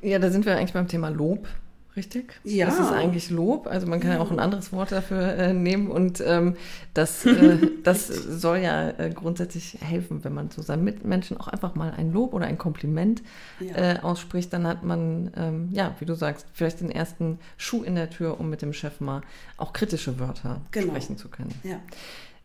Ja, 0.01 0.19
da 0.19 0.29
sind 0.29 0.45
wir 0.45 0.57
eigentlich 0.57 0.73
beim 0.73 0.87
Thema 0.87 1.09
Lob, 1.09 1.47
richtig? 1.95 2.39
Ja. 2.43 2.67
Das 2.67 2.79
ist 2.79 2.91
eigentlich 2.91 3.29
Lob. 3.29 3.67
Also 3.67 3.87
man 3.87 3.99
kann 3.99 4.11
ja 4.11 4.19
auch 4.19 4.31
ein 4.31 4.39
anderes 4.39 4.71
Wort 4.71 4.91
dafür 4.91 5.33
äh, 5.33 5.53
nehmen 5.53 5.89
und 5.89 6.23
ähm, 6.25 6.55
das, 6.93 7.25
äh, 7.25 7.57
das 7.83 8.07
soll 8.07 8.59
ja 8.59 8.89
äh, 8.91 9.11
grundsätzlich 9.13 9.77
helfen, 9.81 10.23
wenn 10.23 10.33
man 10.33 10.49
zu 10.51 10.61
seinen 10.61 10.83
Mitmenschen 10.83 11.37
auch 11.37 11.47
einfach 11.47 11.75
mal 11.75 11.91
ein 11.91 12.13
Lob 12.13 12.33
oder 12.33 12.45
ein 12.45 12.57
Kompliment 12.57 13.23
ja. 13.59 13.75
Äh, 13.75 13.99
ausspricht, 14.01 14.53
dann 14.53 14.65
hat 14.67 14.83
man, 14.83 15.31
ähm, 15.35 15.69
ja, 15.71 15.95
wie 15.99 16.05
du 16.05 16.13
sagst, 16.13 16.45
vielleicht 16.53 16.79
den 16.79 16.91
ersten 16.91 17.39
Schuh 17.57 17.83
in 17.83 17.95
der 17.95 18.09
Tür, 18.09 18.39
um 18.39 18.49
mit 18.49 18.61
dem 18.61 18.73
Chef 18.73 19.01
mal 19.01 19.21
auch 19.57 19.73
kritische 19.73 20.19
Wörter 20.19 20.61
genau. 20.71 20.87
sprechen 20.87 21.17
zu 21.17 21.27
können. 21.29 21.53
Ja. 21.63 21.79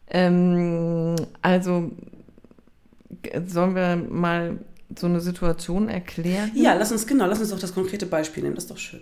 Ähm, 0.08 1.16
also 1.42 1.90
sollen 3.46 3.74
wir 3.74 3.96
mal 3.96 4.58
so 4.98 5.06
eine 5.06 5.20
Situation 5.20 5.88
erklären? 5.88 6.50
Ja, 6.54 6.74
lass 6.74 6.92
uns 6.92 7.06
genau, 7.06 7.26
lass 7.26 7.40
uns 7.40 7.50
doch 7.50 7.58
das 7.58 7.74
konkrete 7.74 8.06
Beispiel 8.06 8.42
nehmen, 8.42 8.54
das 8.54 8.64
ist 8.64 8.70
doch 8.70 8.78
schön. 8.78 9.00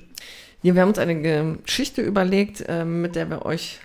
Ja, 0.62 0.74
wir 0.74 0.82
haben 0.82 0.90
uns 0.90 0.98
eine 0.98 1.56
Geschichte 1.64 2.02
überlegt, 2.02 2.64
äh, 2.68 2.84
mit 2.84 3.16
der 3.16 3.30
wir 3.30 3.46
euch 3.46 3.80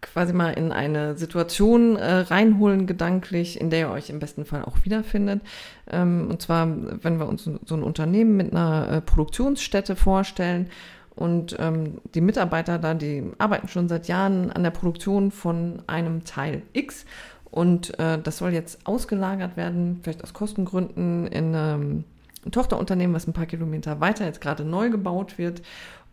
quasi 0.00 0.32
mal 0.32 0.52
in 0.52 0.72
eine 0.72 1.16
Situation 1.16 1.96
äh, 1.96 2.12
reinholen, 2.20 2.86
gedanklich, 2.86 3.60
in 3.60 3.70
der 3.70 3.80
ihr 3.80 3.90
euch 3.90 4.10
im 4.10 4.18
besten 4.18 4.44
Fall 4.44 4.64
auch 4.64 4.84
wiederfindet. 4.84 5.42
Ähm, 5.90 6.28
und 6.30 6.40
zwar, 6.40 6.68
wenn 7.02 7.18
wir 7.18 7.28
uns 7.28 7.44
so 7.44 7.74
ein 7.74 7.82
Unternehmen 7.82 8.36
mit 8.36 8.52
einer 8.52 8.88
äh, 8.90 9.00
Produktionsstätte 9.00 9.96
vorstellen 9.96 10.70
und 11.16 11.56
ähm, 11.58 11.98
die 12.14 12.20
Mitarbeiter 12.20 12.78
da, 12.78 12.94
die 12.94 13.24
arbeiten 13.38 13.68
schon 13.68 13.88
seit 13.88 14.08
Jahren 14.08 14.50
an 14.50 14.62
der 14.62 14.70
Produktion 14.70 15.30
von 15.30 15.82
einem 15.86 16.24
Teil 16.24 16.62
X 16.72 17.04
und 17.50 17.98
äh, 17.98 18.18
das 18.20 18.38
soll 18.38 18.52
jetzt 18.52 18.86
ausgelagert 18.86 19.56
werden, 19.56 20.00
vielleicht 20.02 20.22
aus 20.22 20.32
Kostengründen, 20.32 21.26
in 21.26 21.52
ähm, 21.54 22.04
ein 22.44 22.52
Tochterunternehmen, 22.52 23.14
was 23.14 23.26
ein 23.26 23.32
paar 23.32 23.46
Kilometer 23.46 24.00
weiter 24.00 24.24
jetzt 24.24 24.40
gerade 24.40 24.64
neu 24.64 24.90
gebaut 24.90 25.36
wird. 25.38 25.62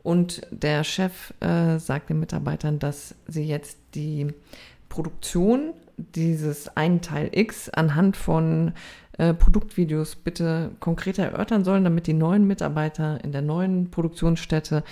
Und 0.03 0.41
der 0.51 0.83
Chef 0.83 1.33
äh, 1.41 1.79
sagt 1.79 2.09
den 2.09 2.19
Mitarbeitern, 2.19 2.79
dass 2.79 3.15
sie 3.27 3.43
jetzt 3.43 3.77
die 3.93 4.33
Produktion 4.89 5.73
dieses 5.97 6.75
einen 6.77 7.01
Teil 7.01 7.29
X 7.33 7.69
anhand 7.69 8.15
von 8.15 8.73
äh, 9.17 9.33
Produktvideos 9.33 10.15
bitte 10.15 10.71
konkreter 10.79 11.25
erörtern 11.25 11.63
sollen, 11.63 11.83
damit 11.83 12.07
die 12.07 12.13
neuen 12.13 12.47
Mitarbeiter 12.47 13.23
in 13.23 13.31
der 13.31 13.41
neuen 13.41 13.89
Produktionsstätte 13.91 14.83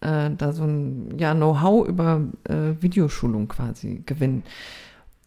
äh, 0.00 0.30
da 0.36 0.52
so 0.52 0.64
ein 0.64 1.18
ja, 1.18 1.34
Know-how 1.34 1.86
über 1.86 2.22
äh, 2.44 2.80
Videoschulung 2.80 3.48
quasi 3.48 4.02
gewinnen. 4.06 4.42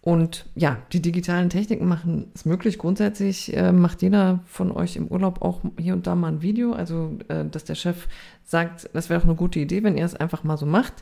Und 0.02 0.46
ja, 0.56 0.78
die 0.94 1.02
digitalen 1.02 1.50
Techniken 1.50 1.86
machen 1.86 2.32
es 2.34 2.46
möglich. 2.46 2.78
Grundsätzlich 2.78 3.56
äh, 3.56 3.74
macht 3.74 4.02
jeder 4.02 4.40
von 4.46 4.72
euch 4.72 4.96
im 4.96 5.08
Urlaub 5.08 5.42
auch 5.42 5.60
hier 5.78 5.94
und 5.94 6.08
da 6.08 6.16
mal 6.16 6.30
ein 6.30 6.42
Video. 6.42 6.72
Also, 6.72 7.18
äh, 7.28 7.44
dass 7.44 7.66
der 7.66 7.76
Chef 7.76 8.08
sagt, 8.46 8.90
das 8.94 9.10
wäre 9.10 9.20
doch 9.20 9.28
eine 9.28 9.36
gute 9.36 9.60
Idee, 9.60 9.84
wenn 9.84 9.98
ihr 9.98 10.06
es 10.06 10.16
einfach 10.16 10.46
mal 10.46 10.56
so 10.56 10.66
macht. 10.66 10.94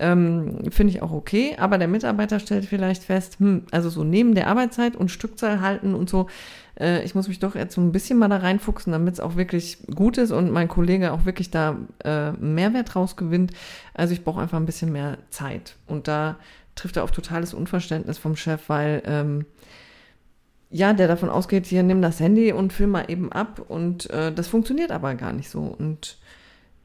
Ähm, 0.00 0.68
Finde 0.70 0.92
ich 0.92 1.00
auch 1.00 1.12
okay. 1.12 1.54
Aber 1.58 1.78
der 1.78 1.86
Mitarbeiter 1.86 2.40
stellt 2.40 2.64
vielleicht 2.64 3.04
fest, 3.04 3.38
hm, 3.38 3.66
also 3.70 3.88
so 3.88 4.02
neben 4.02 4.34
der 4.34 4.48
Arbeitszeit 4.48 4.96
und 4.96 5.12
Stückzahl 5.12 5.60
halten 5.60 5.94
und 5.94 6.10
so, 6.10 6.26
äh, 6.78 7.04
ich 7.04 7.14
muss 7.14 7.28
mich 7.28 7.38
doch 7.38 7.54
jetzt 7.54 7.74
so 7.74 7.80
ein 7.80 7.92
bisschen 7.92 8.18
mal 8.18 8.28
da 8.28 8.38
reinfuchsen, 8.38 8.92
damit 8.92 9.14
es 9.14 9.20
auch 9.20 9.36
wirklich 9.36 9.78
gut 9.94 10.18
ist 10.18 10.32
und 10.32 10.50
mein 10.50 10.68
Kollege 10.68 11.12
auch 11.12 11.24
wirklich 11.24 11.50
da 11.50 11.76
äh, 12.04 12.32
Mehrwert 12.32 12.96
rausgewinnt. 12.96 13.52
Also 13.94 14.12
ich 14.12 14.24
brauche 14.24 14.40
einfach 14.40 14.58
ein 14.58 14.66
bisschen 14.66 14.90
mehr 14.90 15.18
Zeit. 15.30 15.76
Und 15.86 16.08
da 16.08 16.36
trifft 16.80 16.96
er 16.96 17.04
auf 17.04 17.12
totales 17.12 17.54
Unverständnis 17.54 18.18
vom 18.18 18.36
Chef, 18.36 18.68
weil 18.68 19.02
ähm, 19.04 19.46
ja, 20.70 20.92
der 20.92 21.08
davon 21.08 21.28
ausgeht, 21.28 21.66
hier 21.66 21.82
nimm 21.82 22.00
das 22.00 22.20
Handy 22.20 22.52
und 22.52 22.72
film 22.72 22.90
mal 22.90 23.10
eben 23.10 23.32
ab 23.32 23.60
und 23.66 24.08
äh, 24.10 24.32
das 24.32 24.48
funktioniert 24.48 24.92
aber 24.92 25.14
gar 25.14 25.32
nicht 25.32 25.50
so. 25.50 25.60
Und 25.60 26.16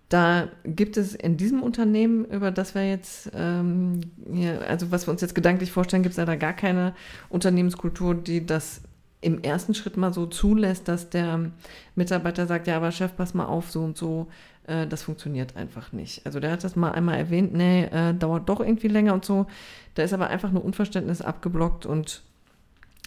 da 0.09 0.49
gibt 0.63 0.97
es 0.97 1.13
in 1.15 1.37
diesem 1.37 1.63
Unternehmen, 1.63 2.25
über 2.25 2.51
das 2.51 2.75
wir 2.75 2.87
jetzt, 2.87 3.31
ähm, 3.33 4.01
hier, 4.31 4.67
also 4.67 4.91
was 4.91 5.07
wir 5.07 5.11
uns 5.11 5.21
jetzt 5.21 5.35
gedanklich 5.35 5.71
vorstellen, 5.71 6.03
gibt 6.03 6.17
es 6.17 6.23
da 6.23 6.35
gar 6.35 6.53
keine 6.53 6.93
Unternehmenskultur, 7.29 8.15
die 8.15 8.45
das 8.45 8.81
im 9.21 9.41
ersten 9.41 9.73
Schritt 9.73 9.97
mal 9.97 10.13
so 10.13 10.25
zulässt, 10.25 10.87
dass 10.87 11.09
der 11.09 11.51
Mitarbeiter 11.95 12.45
sagt, 12.47 12.67
ja, 12.67 12.77
aber 12.77 12.91
Chef, 12.91 13.15
pass 13.15 13.33
mal 13.33 13.45
auf, 13.45 13.71
so 13.71 13.83
und 13.83 13.97
so, 13.97 14.27
äh, 14.67 14.87
das 14.87 15.03
funktioniert 15.03 15.55
einfach 15.55 15.91
nicht. 15.91 16.25
Also 16.25 16.39
der 16.39 16.51
hat 16.51 16.63
das 16.63 16.75
mal 16.75 16.91
einmal 16.91 17.17
erwähnt, 17.17 17.53
nee, 17.53 17.85
äh, 17.85 18.13
dauert 18.13 18.49
doch 18.49 18.59
irgendwie 18.59 18.87
länger 18.87 19.13
und 19.13 19.25
so. 19.25 19.47
Da 19.95 20.03
ist 20.03 20.13
aber 20.13 20.27
einfach 20.27 20.51
nur 20.51 20.63
Unverständnis 20.63 21.21
abgeblockt 21.21 21.85
und 21.85 22.23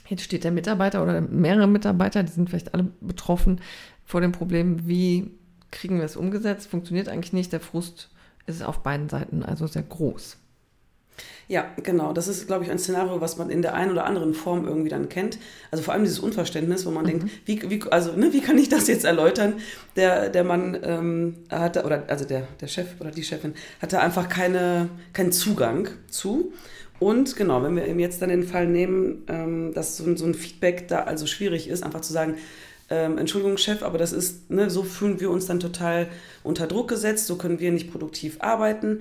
jetzt 0.08 0.22
steht 0.22 0.44
der 0.44 0.52
Mitarbeiter 0.52 1.02
oder 1.02 1.20
mehrere 1.20 1.66
Mitarbeiter, 1.66 2.22
die 2.22 2.32
sind 2.32 2.48
vielleicht 2.48 2.74
alle 2.74 2.86
betroffen 3.00 3.60
vor 4.04 4.20
dem 4.20 4.32
Problem, 4.32 4.88
wie 4.88 5.30
kriegen 5.70 5.98
wir 5.98 6.04
es 6.04 6.16
umgesetzt, 6.16 6.68
funktioniert 6.68 7.08
eigentlich 7.08 7.34
nicht, 7.34 7.52
der 7.52 7.60
Frust 7.60 8.08
ist 8.46 8.62
auf 8.62 8.82
beiden 8.82 9.08
Seiten 9.08 9.42
also 9.42 9.66
sehr 9.66 9.82
groß. 9.82 10.38
Ja, 11.48 11.66
genau. 11.82 12.12
Das 12.12 12.28
ist, 12.28 12.46
glaube 12.46 12.64
ich, 12.64 12.70
ein 12.70 12.78
Szenario, 12.78 13.20
was 13.20 13.38
man 13.38 13.48
in 13.48 13.62
der 13.62 13.74
einen 13.74 13.90
oder 13.90 14.04
anderen 14.04 14.34
Form 14.34 14.66
irgendwie 14.66 14.90
dann 14.90 15.08
kennt. 15.08 15.38
Also 15.70 15.82
vor 15.82 15.94
allem 15.94 16.04
dieses 16.04 16.18
Unverständnis, 16.18 16.84
wo 16.84 16.90
man 16.90 17.04
mhm. 17.04 17.08
denkt, 17.08 17.30
wie, 17.46 17.70
wie, 17.70 17.82
also, 17.90 18.12
ne, 18.12 18.32
wie 18.32 18.40
kann 18.40 18.58
ich 18.58 18.68
das 18.68 18.86
jetzt 18.86 19.04
erläutern? 19.04 19.54
Der, 19.96 20.28
der 20.28 20.44
Mann 20.44 20.78
ähm, 20.82 21.36
hatte, 21.50 21.84
oder 21.84 22.04
also 22.08 22.26
der, 22.26 22.46
der 22.60 22.66
Chef 22.66 22.88
oder 23.00 23.10
die 23.10 23.22
Chefin 23.22 23.54
hatte 23.80 24.00
einfach 24.00 24.28
keine, 24.28 24.90
keinen 25.14 25.32
Zugang 25.32 25.88
zu. 26.10 26.52
Und 26.98 27.36
genau, 27.36 27.62
wenn 27.62 27.76
wir 27.76 27.86
eben 27.86 28.00
jetzt 28.00 28.20
dann 28.20 28.28
den 28.28 28.44
Fall 28.44 28.66
nehmen, 28.66 29.24
ähm, 29.28 29.72
dass 29.72 29.96
so, 29.96 30.16
so 30.16 30.26
ein 30.26 30.34
Feedback 30.34 30.88
da 30.88 31.04
also 31.04 31.26
schwierig 31.26 31.68
ist, 31.68 31.82
einfach 31.82 32.00
zu 32.00 32.12
sagen, 32.12 32.34
ähm, 32.90 33.18
Entschuldigung, 33.18 33.58
Chef, 33.58 33.82
aber 33.82 33.98
das 33.98 34.12
ist, 34.12 34.50
ne, 34.50 34.70
so 34.70 34.82
fühlen 34.82 35.20
wir 35.20 35.30
uns 35.30 35.46
dann 35.46 35.60
total 35.60 36.08
unter 36.42 36.66
Druck 36.66 36.88
gesetzt, 36.88 37.26
so 37.26 37.36
können 37.36 37.60
wir 37.60 37.70
nicht 37.70 37.92
produktiv 37.92 38.38
arbeiten 38.40 39.00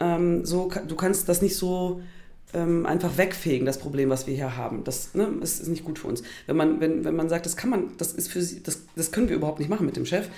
ähm, 0.00 0.44
so, 0.44 0.70
du 0.86 0.96
kannst 0.96 1.28
das 1.28 1.42
nicht 1.42 1.56
so 1.56 2.00
ähm, 2.54 2.86
einfach 2.86 3.16
wegfegen, 3.18 3.66
das 3.66 3.78
Problem, 3.78 4.10
was 4.10 4.26
wir 4.26 4.34
hier 4.34 4.56
haben. 4.56 4.84
Das 4.84 5.14
ne, 5.14 5.28
ist, 5.40 5.60
ist 5.60 5.68
nicht 5.68 5.84
gut 5.84 5.98
für 5.98 6.08
uns. 6.08 6.22
Wenn 6.46 6.56
man, 6.56 6.80
wenn, 6.80 7.04
wenn 7.04 7.16
man 7.16 7.28
sagt, 7.28 7.46
das 7.46 7.56
kann 7.56 7.70
man, 7.70 7.96
das 7.98 8.12
ist 8.12 8.28
für 8.28 8.42
sie, 8.42 8.62
das, 8.62 8.82
das 8.94 9.12
können 9.12 9.28
wir 9.28 9.36
überhaupt 9.36 9.58
nicht 9.58 9.68
machen 9.68 9.86
mit 9.86 9.96
dem 9.96 10.06
Chef, 10.06 10.28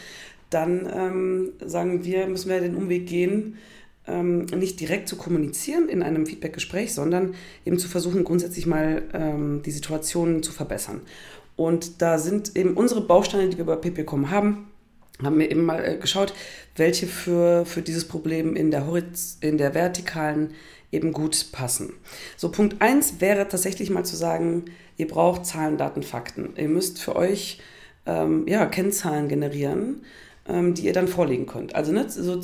dann 0.51 0.89
ähm, 0.93 1.53
sagen 1.65 2.05
wir, 2.05 2.27
müssen 2.27 2.51
wir 2.51 2.61
den 2.61 2.75
Umweg 2.75 3.07
gehen, 3.07 3.59
ähm, 4.07 4.47
nicht 4.47 4.81
direkt 4.81 5.09
zu 5.09 5.17
kommunizieren 5.17 5.89
in 5.89 6.03
einem 6.03 6.27
Feedbackgespräch, 6.27 6.95
sondern 6.95 7.35
eben 7.67 7.79
zu 7.79 7.89
versuchen, 7.89 8.25
grundsätzlich 8.25 8.67
mal 8.67 9.03
ähm, 9.13 9.63
die 9.65 9.71
Situation 9.71 10.43
zu 10.43 10.53
verbessern. 10.53 11.03
Und 11.57 12.01
da 12.01 12.19
sind 12.19 12.57
eben 12.57 12.75
unsere 12.75 13.01
Bausteine, 13.01 13.51
die 13.51 13.59
wir 13.59 13.65
bei 13.65 13.77
PPCom 13.77 14.31
haben, 14.31 14.69
haben 15.23 15.39
wir 15.39 15.51
eben 15.51 15.65
mal 15.65 15.85
äh, 15.85 15.97
geschaut, 15.97 16.33
welche 16.79 17.07
für, 17.07 17.65
für 17.67 17.83
dieses 17.83 18.07
Problem 18.07 18.57
in 18.57 18.71
der, 18.71 18.87
Horiz 18.87 19.39
in 19.41 19.59
der 19.59 19.75
vertikalen 19.75 20.55
eben 20.91 21.13
gut 21.13 21.53
passen. 21.53 21.93
So, 22.37 22.51
Punkt 22.51 22.81
1 22.81 23.21
wäre 23.21 23.47
tatsächlich 23.49 23.91
mal 23.91 24.05
zu 24.05 24.17
sagen, 24.17 24.67
ihr 24.97 25.07
braucht 25.07 25.45
Zahlen, 25.45 25.77
Daten, 25.77 26.03
Fakten. 26.03 26.55
Ihr 26.57 26.69
müsst 26.69 27.01
für 27.01 27.17
euch 27.17 27.61
ähm, 28.07 28.47
ja, 28.49 28.65
Kennzahlen 28.67 29.29
generieren, 29.29 30.03
ähm, 30.49 30.75
die 30.75 30.87
ihr 30.87 30.93
dann 30.93 31.09
vorlegen 31.09 31.47
könnt. 31.47 31.75
Also 31.75 31.93
ne, 31.93 32.07
so 32.09 32.41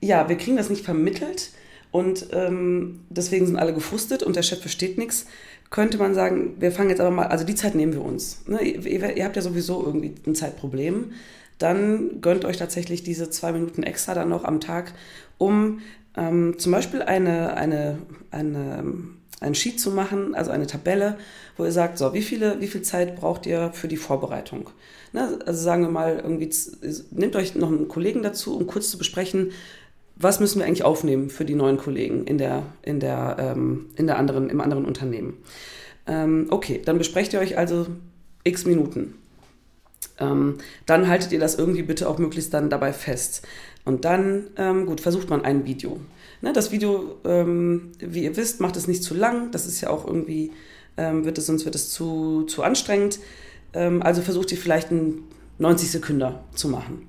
ja, 0.00 0.28
wir 0.28 0.36
kriegen 0.36 0.56
das 0.56 0.68
nicht 0.68 0.84
vermittelt 0.84 1.50
und 1.90 2.26
ähm, 2.32 3.00
deswegen 3.08 3.46
sind 3.46 3.56
alle 3.56 3.72
gefrustet 3.72 4.22
und 4.22 4.36
der 4.36 4.42
Chef 4.42 4.60
versteht 4.60 4.98
nichts 4.98 5.26
könnte 5.72 5.96
man 5.96 6.14
sagen, 6.14 6.54
wir 6.60 6.70
fangen 6.70 6.90
jetzt 6.90 7.00
aber 7.00 7.10
mal, 7.10 7.26
also 7.26 7.44
die 7.44 7.54
Zeit 7.54 7.74
nehmen 7.74 7.94
wir 7.94 8.04
uns. 8.04 8.46
Ne? 8.46 8.60
Ihr, 8.62 9.16
ihr, 9.16 9.24
habt 9.24 9.36
ja 9.36 9.42
sowieso 9.42 9.82
irgendwie 9.84 10.14
ein 10.26 10.34
Zeitproblem 10.34 11.12
dann 11.62 12.20
gönnt 12.20 12.44
euch 12.44 12.56
tatsächlich 12.56 13.02
diese 13.02 13.30
zwei 13.30 13.52
Minuten 13.52 13.82
extra 13.82 14.14
dann 14.14 14.28
noch 14.28 14.44
am 14.44 14.60
Tag, 14.60 14.92
um 15.38 15.80
ähm, 16.16 16.58
zum 16.58 16.72
Beispiel 16.72 17.02
eine, 17.02 17.56
eine, 17.56 17.98
eine, 18.30 18.84
ein 19.40 19.54
Sheet 19.54 19.80
zu 19.80 19.90
machen, 19.90 20.34
also 20.34 20.50
eine 20.50 20.66
Tabelle, 20.66 21.18
wo 21.56 21.64
ihr 21.64 21.72
sagt, 21.72 21.98
so, 21.98 22.14
wie, 22.14 22.22
viele, 22.22 22.60
wie 22.60 22.66
viel 22.66 22.82
Zeit 22.82 23.16
braucht 23.16 23.46
ihr 23.46 23.70
für 23.72 23.88
die 23.88 23.96
Vorbereitung? 23.96 24.70
Ne? 25.12 25.38
Also 25.46 25.62
sagen 25.62 25.82
wir 25.82 25.90
mal, 25.90 26.20
irgendwie, 26.22 26.50
nehmt 27.10 27.36
euch 27.36 27.54
noch 27.54 27.68
einen 27.68 27.88
Kollegen 27.88 28.22
dazu, 28.22 28.56
um 28.56 28.66
kurz 28.66 28.90
zu 28.90 28.98
besprechen, 28.98 29.52
was 30.16 30.40
müssen 30.40 30.58
wir 30.58 30.66
eigentlich 30.66 30.84
aufnehmen 30.84 31.30
für 31.30 31.44
die 31.44 31.54
neuen 31.54 31.78
Kollegen 31.78 32.26
in 32.26 32.38
der, 32.38 32.62
in 32.82 33.00
der, 33.00 33.36
ähm, 33.38 33.86
in 33.96 34.06
der 34.06 34.18
anderen, 34.18 34.50
im 34.50 34.60
anderen 34.60 34.84
Unternehmen. 34.84 35.38
Ähm, 36.06 36.46
okay, 36.50 36.80
dann 36.84 36.98
besprecht 36.98 37.32
ihr 37.32 37.40
euch 37.40 37.56
also 37.56 37.86
x 38.44 38.66
Minuten 38.66 39.14
ähm, 40.18 40.58
dann 40.86 41.08
haltet 41.08 41.32
ihr 41.32 41.40
das 41.40 41.56
irgendwie 41.56 41.82
bitte 41.82 42.08
auch 42.08 42.18
möglichst 42.18 42.52
dann 42.54 42.70
dabei 42.70 42.92
fest. 42.92 43.42
Und 43.84 44.04
dann, 44.04 44.50
ähm, 44.56 44.86
gut, 44.86 45.00
versucht 45.00 45.28
man 45.28 45.44
ein 45.44 45.66
Video. 45.66 45.98
Ne, 46.40 46.52
das 46.52 46.70
Video, 46.70 47.16
ähm, 47.24 47.92
wie 47.98 48.24
ihr 48.24 48.36
wisst, 48.36 48.60
macht 48.60 48.76
es 48.76 48.88
nicht 48.88 49.02
zu 49.02 49.14
lang. 49.14 49.50
Das 49.50 49.66
ist 49.66 49.80
ja 49.80 49.90
auch 49.90 50.06
irgendwie, 50.06 50.52
ähm, 50.96 51.24
wird 51.24 51.38
es, 51.38 51.46
sonst 51.46 51.64
wird 51.64 51.74
es 51.74 51.90
zu, 51.90 52.44
zu 52.44 52.62
anstrengend. 52.62 53.18
Ähm, 53.72 54.02
also 54.02 54.22
versucht 54.22 54.52
ihr 54.52 54.58
vielleicht 54.58 54.90
einen 54.90 55.24
90 55.58 55.90
Sekunden 55.90 56.34
zu 56.54 56.68
machen. 56.68 57.06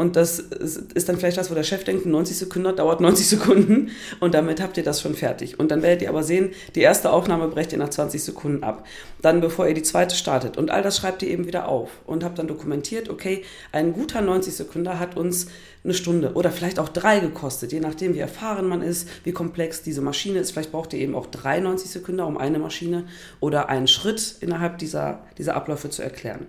Und 0.00 0.16
das 0.16 0.38
ist 0.38 1.10
dann 1.10 1.18
vielleicht 1.18 1.36
das, 1.36 1.50
wo 1.50 1.54
der 1.54 1.62
Chef 1.62 1.84
denkt, 1.84 2.06
90 2.06 2.38
Sekunden 2.38 2.74
dauert 2.74 3.02
90 3.02 3.28
Sekunden 3.28 3.90
und 4.18 4.32
damit 4.32 4.58
habt 4.58 4.78
ihr 4.78 4.82
das 4.82 5.02
schon 5.02 5.14
fertig. 5.14 5.60
Und 5.60 5.70
dann 5.70 5.82
werdet 5.82 6.00
ihr 6.00 6.08
aber 6.08 6.22
sehen, 6.22 6.52
die 6.74 6.80
erste 6.80 7.12
Aufnahme 7.12 7.48
brecht 7.48 7.72
ihr 7.72 7.78
nach 7.78 7.90
20 7.90 8.24
Sekunden 8.24 8.64
ab. 8.64 8.86
Dann, 9.20 9.42
bevor 9.42 9.68
ihr 9.68 9.74
die 9.74 9.82
zweite 9.82 10.16
startet. 10.16 10.56
Und 10.56 10.70
all 10.70 10.82
das 10.82 10.96
schreibt 10.96 11.22
ihr 11.22 11.28
eben 11.28 11.46
wieder 11.46 11.68
auf 11.68 11.90
und 12.06 12.24
habt 12.24 12.38
dann 12.38 12.48
dokumentiert, 12.48 13.10
okay, 13.10 13.44
ein 13.72 13.92
guter 13.92 14.22
90 14.22 14.54
Sekunden 14.54 14.98
hat 14.98 15.18
uns 15.18 15.48
eine 15.84 15.92
Stunde 15.92 16.32
oder 16.32 16.50
vielleicht 16.50 16.78
auch 16.78 16.88
drei 16.88 17.20
gekostet, 17.20 17.70
je 17.70 17.80
nachdem, 17.80 18.14
wie 18.14 18.20
erfahren 18.20 18.66
man 18.66 18.80
ist, 18.80 19.06
wie 19.24 19.32
komplex 19.32 19.82
diese 19.82 20.00
Maschine 20.00 20.38
ist. 20.38 20.52
Vielleicht 20.52 20.72
braucht 20.72 20.94
ihr 20.94 21.00
eben 21.00 21.14
auch 21.14 21.26
93 21.26 21.90
Sekunden 21.90 22.22
um 22.22 22.38
eine 22.38 22.58
Maschine 22.58 23.04
oder 23.38 23.68
einen 23.68 23.86
Schritt 23.86 24.36
innerhalb 24.40 24.78
dieser, 24.78 25.26
dieser 25.36 25.56
Abläufe 25.56 25.90
zu 25.90 26.00
erklären. 26.00 26.46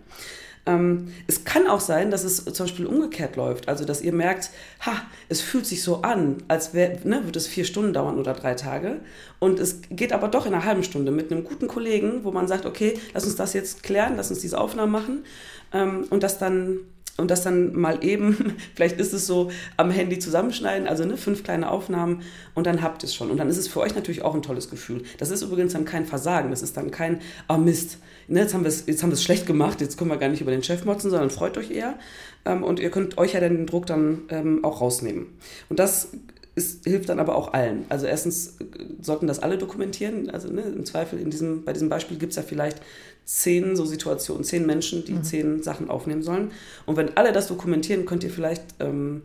Ähm, 0.65 1.11
es 1.27 1.43
kann 1.43 1.67
auch 1.67 1.79
sein, 1.79 2.11
dass 2.11 2.23
es 2.23 2.45
zum 2.45 2.65
Beispiel 2.65 2.85
umgekehrt 2.85 3.35
läuft. 3.35 3.67
Also, 3.67 3.85
dass 3.85 4.01
ihr 4.01 4.13
merkt, 4.13 4.51
ha, 4.81 4.93
es 5.29 5.41
fühlt 5.41 5.65
sich 5.65 5.83
so 5.83 6.01
an, 6.03 6.43
als 6.47 6.73
wär, 6.73 6.99
ne, 7.03 7.23
würde 7.23 7.39
es 7.39 7.47
vier 7.47 7.65
Stunden 7.65 7.93
dauern 7.93 8.19
oder 8.19 8.33
drei 8.33 8.53
Tage. 8.53 8.99
Und 9.39 9.59
es 9.59 9.81
geht 9.89 10.13
aber 10.13 10.27
doch 10.27 10.45
in 10.45 10.53
einer 10.53 10.65
halben 10.65 10.83
Stunde 10.83 11.11
mit 11.11 11.31
einem 11.31 11.43
guten 11.43 11.67
Kollegen, 11.67 12.23
wo 12.23 12.31
man 12.31 12.47
sagt, 12.47 12.65
okay, 12.65 12.99
lass 13.13 13.25
uns 13.25 13.35
das 13.35 13.53
jetzt 13.53 13.83
klären, 13.83 14.15
lass 14.17 14.29
uns 14.29 14.39
diese 14.39 14.59
Aufnahmen 14.59 14.91
machen. 14.91 15.25
Ähm, 15.73 16.05
und 16.09 16.23
das 16.23 16.37
dann 16.37 16.79
und 17.17 17.29
das 17.29 17.43
dann 17.43 17.75
mal 17.75 18.03
eben, 18.03 18.55
vielleicht 18.75 18.99
ist 18.99 19.13
es 19.13 19.27
so, 19.27 19.51
am 19.77 19.91
Handy 19.91 20.19
zusammenschneiden, 20.19 20.87
also 20.87 21.05
ne, 21.05 21.17
fünf 21.17 21.43
kleine 21.43 21.69
Aufnahmen 21.69 22.21
und 22.55 22.65
dann 22.67 22.81
habt 22.81 23.03
ihr 23.03 23.07
es 23.07 23.15
schon. 23.15 23.29
Und 23.31 23.37
dann 23.37 23.49
ist 23.49 23.57
es 23.57 23.67
für 23.67 23.79
euch 23.79 23.95
natürlich 23.95 24.23
auch 24.23 24.33
ein 24.33 24.41
tolles 24.41 24.69
Gefühl. 24.69 25.03
Das 25.17 25.29
ist 25.29 25.41
übrigens 25.41 25.73
dann 25.73 25.85
kein 25.85 26.05
Versagen, 26.05 26.49
das 26.49 26.61
ist 26.61 26.77
dann 26.77 26.91
kein, 26.91 27.21
oh 27.49 27.57
Mist, 27.57 27.97
ne, 28.31 28.41
jetzt 28.41 28.53
haben 28.53 28.63
wir 28.63 28.69
es 28.69 28.85
jetzt 28.87 29.03
haben 29.03 29.09
wir 29.09 29.15
es 29.15 29.23
schlecht 29.23 29.45
gemacht, 29.45 29.81
jetzt 29.81 29.97
können 29.97 30.09
wir 30.09 30.17
gar 30.17 30.29
nicht 30.29 30.41
über 30.41 30.51
den 30.51 30.63
Chef 30.63 30.85
motzen, 30.85 31.11
sondern 31.11 31.29
freut 31.29 31.57
euch 31.57 31.71
eher. 31.71 31.99
Ähm, 32.45 32.63
und 32.63 32.79
ihr 32.79 32.89
könnt 32.89 33.17
euch 33.17 33.33
ja 33.33 33.39
den 33.39 33.67
Druck 33.67 33.85
dann 33.85 34.23
ähm, 34.29 34.63
auch 34.63 34.81
rausnehmen. 34.81 35.27
Und 35.69 35.79
das 35.79 36.09
ist, 36.55 36.85
hilft 36.85 37.09
dann 37.09 37.19
aber 37.19 37.35
auch 37.35 37.53
allen. 37.53 37.85
Also 37.89 38.07
erstens 38.07 38.57
äh, 38.59 38.85
sollten 39.01 39.27
das 39.27 39.39
alle 39.39 39.57
dokumentieren. 39.57 40.29
Also 40.29 40.51
ne, 40.51 40.61
im 40.61 40.85
Zweifel 40.85 41.19
in 41.19 41.29
diesem, 41.29 41.63
bei 41.63 41.73
diesem 41.73 41.89
Beispiel 41.89 42.17
gibt 42.17 42.31
es 42.31 42.37
ja 42.37 42.43
vielleicht 42.43 42.81
zehn 43.25 43.75
so 43.75 43.85
Situationen, 43.85 44.43
zehn 44.43 44.65
Menschen, 44.65 45.05
die 45.05 45.13
mhm. 45.13 45.23
zehn 45.23 45.63
Sachen 45.63 45.89
aufnehmen 45.89 46.23
sollen. 46.23 46.51
Und 46.85 46.97
wenn 46.97 47.15
alle 47.17 47.33
das 47.33 47.47
dokumentieren, 47.47 48.05
könnt 48.05 48.23
ihr 48.23 48.31
vielleicht 48.31 48.63
ähm, 48.79 49.21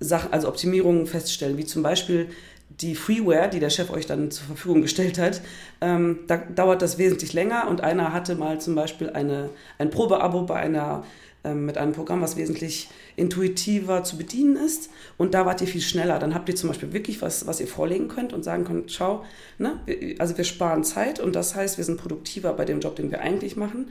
Sachen, 0.00 0.32
also 0.32 0.48
Optimierungen 0.48 1.06
feststellen, 1.06 1.56
wie 1.58 1.66
zum 1.66 1.82
Beispiel 1.82 2.28
die 2.80 2.94
Freeware, 2.94 3.48
die 3.48 3.60
der 3.60 3.70
Chef 3.70 3.90
euch 3.90 4.06
dann 4.06 4.30
zur 4.30 4.46
Verfügung 4.46 4.82
gestellt 4.82 5.18
hat, 5.18 5.40
ähm, 5.80 6.20
da 6.26 6.36
dauert 6.36 6.82
das 6.82 6.98
wesentlich 6.98 7.32
länger. 7.32 7.68
Und 7.68 7.82
einer 7.82 8.12
hatte 8.12 8.34
mal 8.34 8.60
zum 8.60 8.74
Beispiel 8.74 9.10
eine, 9.10 9.50
ein 9.78 9.90
Probeabo 9.90 10.42
bei 10.42 10.56
einer 10.56 11.04
mit 11.54 11.78
einem 11.78 11.92
Programm, 11.92 12.20
was 12.20 12.36
wesentlich 12.36 12.88
intuitiver 13.16 14.04
zu 14.04 14.18
bedienen 14.18 14.56
ist. 14.56 14.90
Und 15.16 15.32
da 15.32 15.46
wart 15.46 15.60
ihr 15.60 15.66
viel 15.66 15.80
schneller. 15.80 16.18
Dann 16.18 16.34
habt 16.34 16.48
ihr 16.48 16.56
zum 16.56 16.68
Beispiel 16.68 16.92
wirklich 16.92 17.22
was, 17.22 17.46
was 17.46 17.60
ihr 17.60 17.66
vorlegen 17.66 18.08
könnt 18.08 18.32
und 18.32 18.42
sagen 18.44 18.64
könnt, 18.64 18.92
schau, 18.92 19.24
ne, 19.58 19.80
also 20.18 20.36
wir 20.36 20.44
sparen 20.44 20.84
Zeit 20.84 21.18
und 21.18 21.34
das 21.34 21.54
heißt, 21.54 21.78
wir 21.78 21.84
sind 21.84 21.98
produktiver 21.98 22.52
bei 22.52 22.64
dem 22.64 22.80
Job, 22.80 22.96
den 22.96 23.10
wir 23.10 23.20
eigentlich 23.20 23.56
machen. 23.56 23.88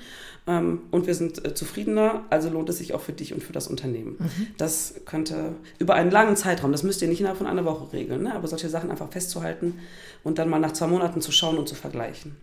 Ähm, 0.47 0.81
und 0.91 1.07
wir 1.07 1.15
sind 1.15 1.45
äh, 1.45 1.53
zufriedener, 1.53 2.25
also 2.29 2.49
lohnt 2.49 2.69
es 2.69 2.77
sich 2.77 2.93
auch 2.93 3.01
für 3.01 3.13
dich 3.13 3.33
und 3.33 3.43
für 3.43 3.53
das 3.53 3.67
Unternehmen. 3.67 4.17
Mhm. 4.19 4.47
Das 4.57 4.95
könnte 5.05 5.55
über 5.79 5.95
einen 5.95 6.12
langen 6.12 6.35
Zeitraum, 6.35 6.71
das 6.71 6.83
müsst 6.83 7.01
ihr 7.01 7.07
nicht 7.07 7.19
innerhalb 7.19 7.38
von 7.38 7.47
einer 7.47 7.65
Woche 7.65 7.91
regeln, 7.93 8.23
ne, 8.23 8.35
aber 8.35 8.47
solche 8.47 8.69
Sachen 8.69 8.89
einfach 8.91 9.12
festzuhalten 9.12 9.79
und 10.23 10.38
dann 10.38 10.49
mal 10.49 10.59
nach 10.59 10.73
zwei 10.73 10.88
Monaten 10.88 11.21
zu 11.21 11.31
schauen 11.31 11.57
und 11.57 11.67
zu 11.67 11.75
vergleichen. 11.75 12.35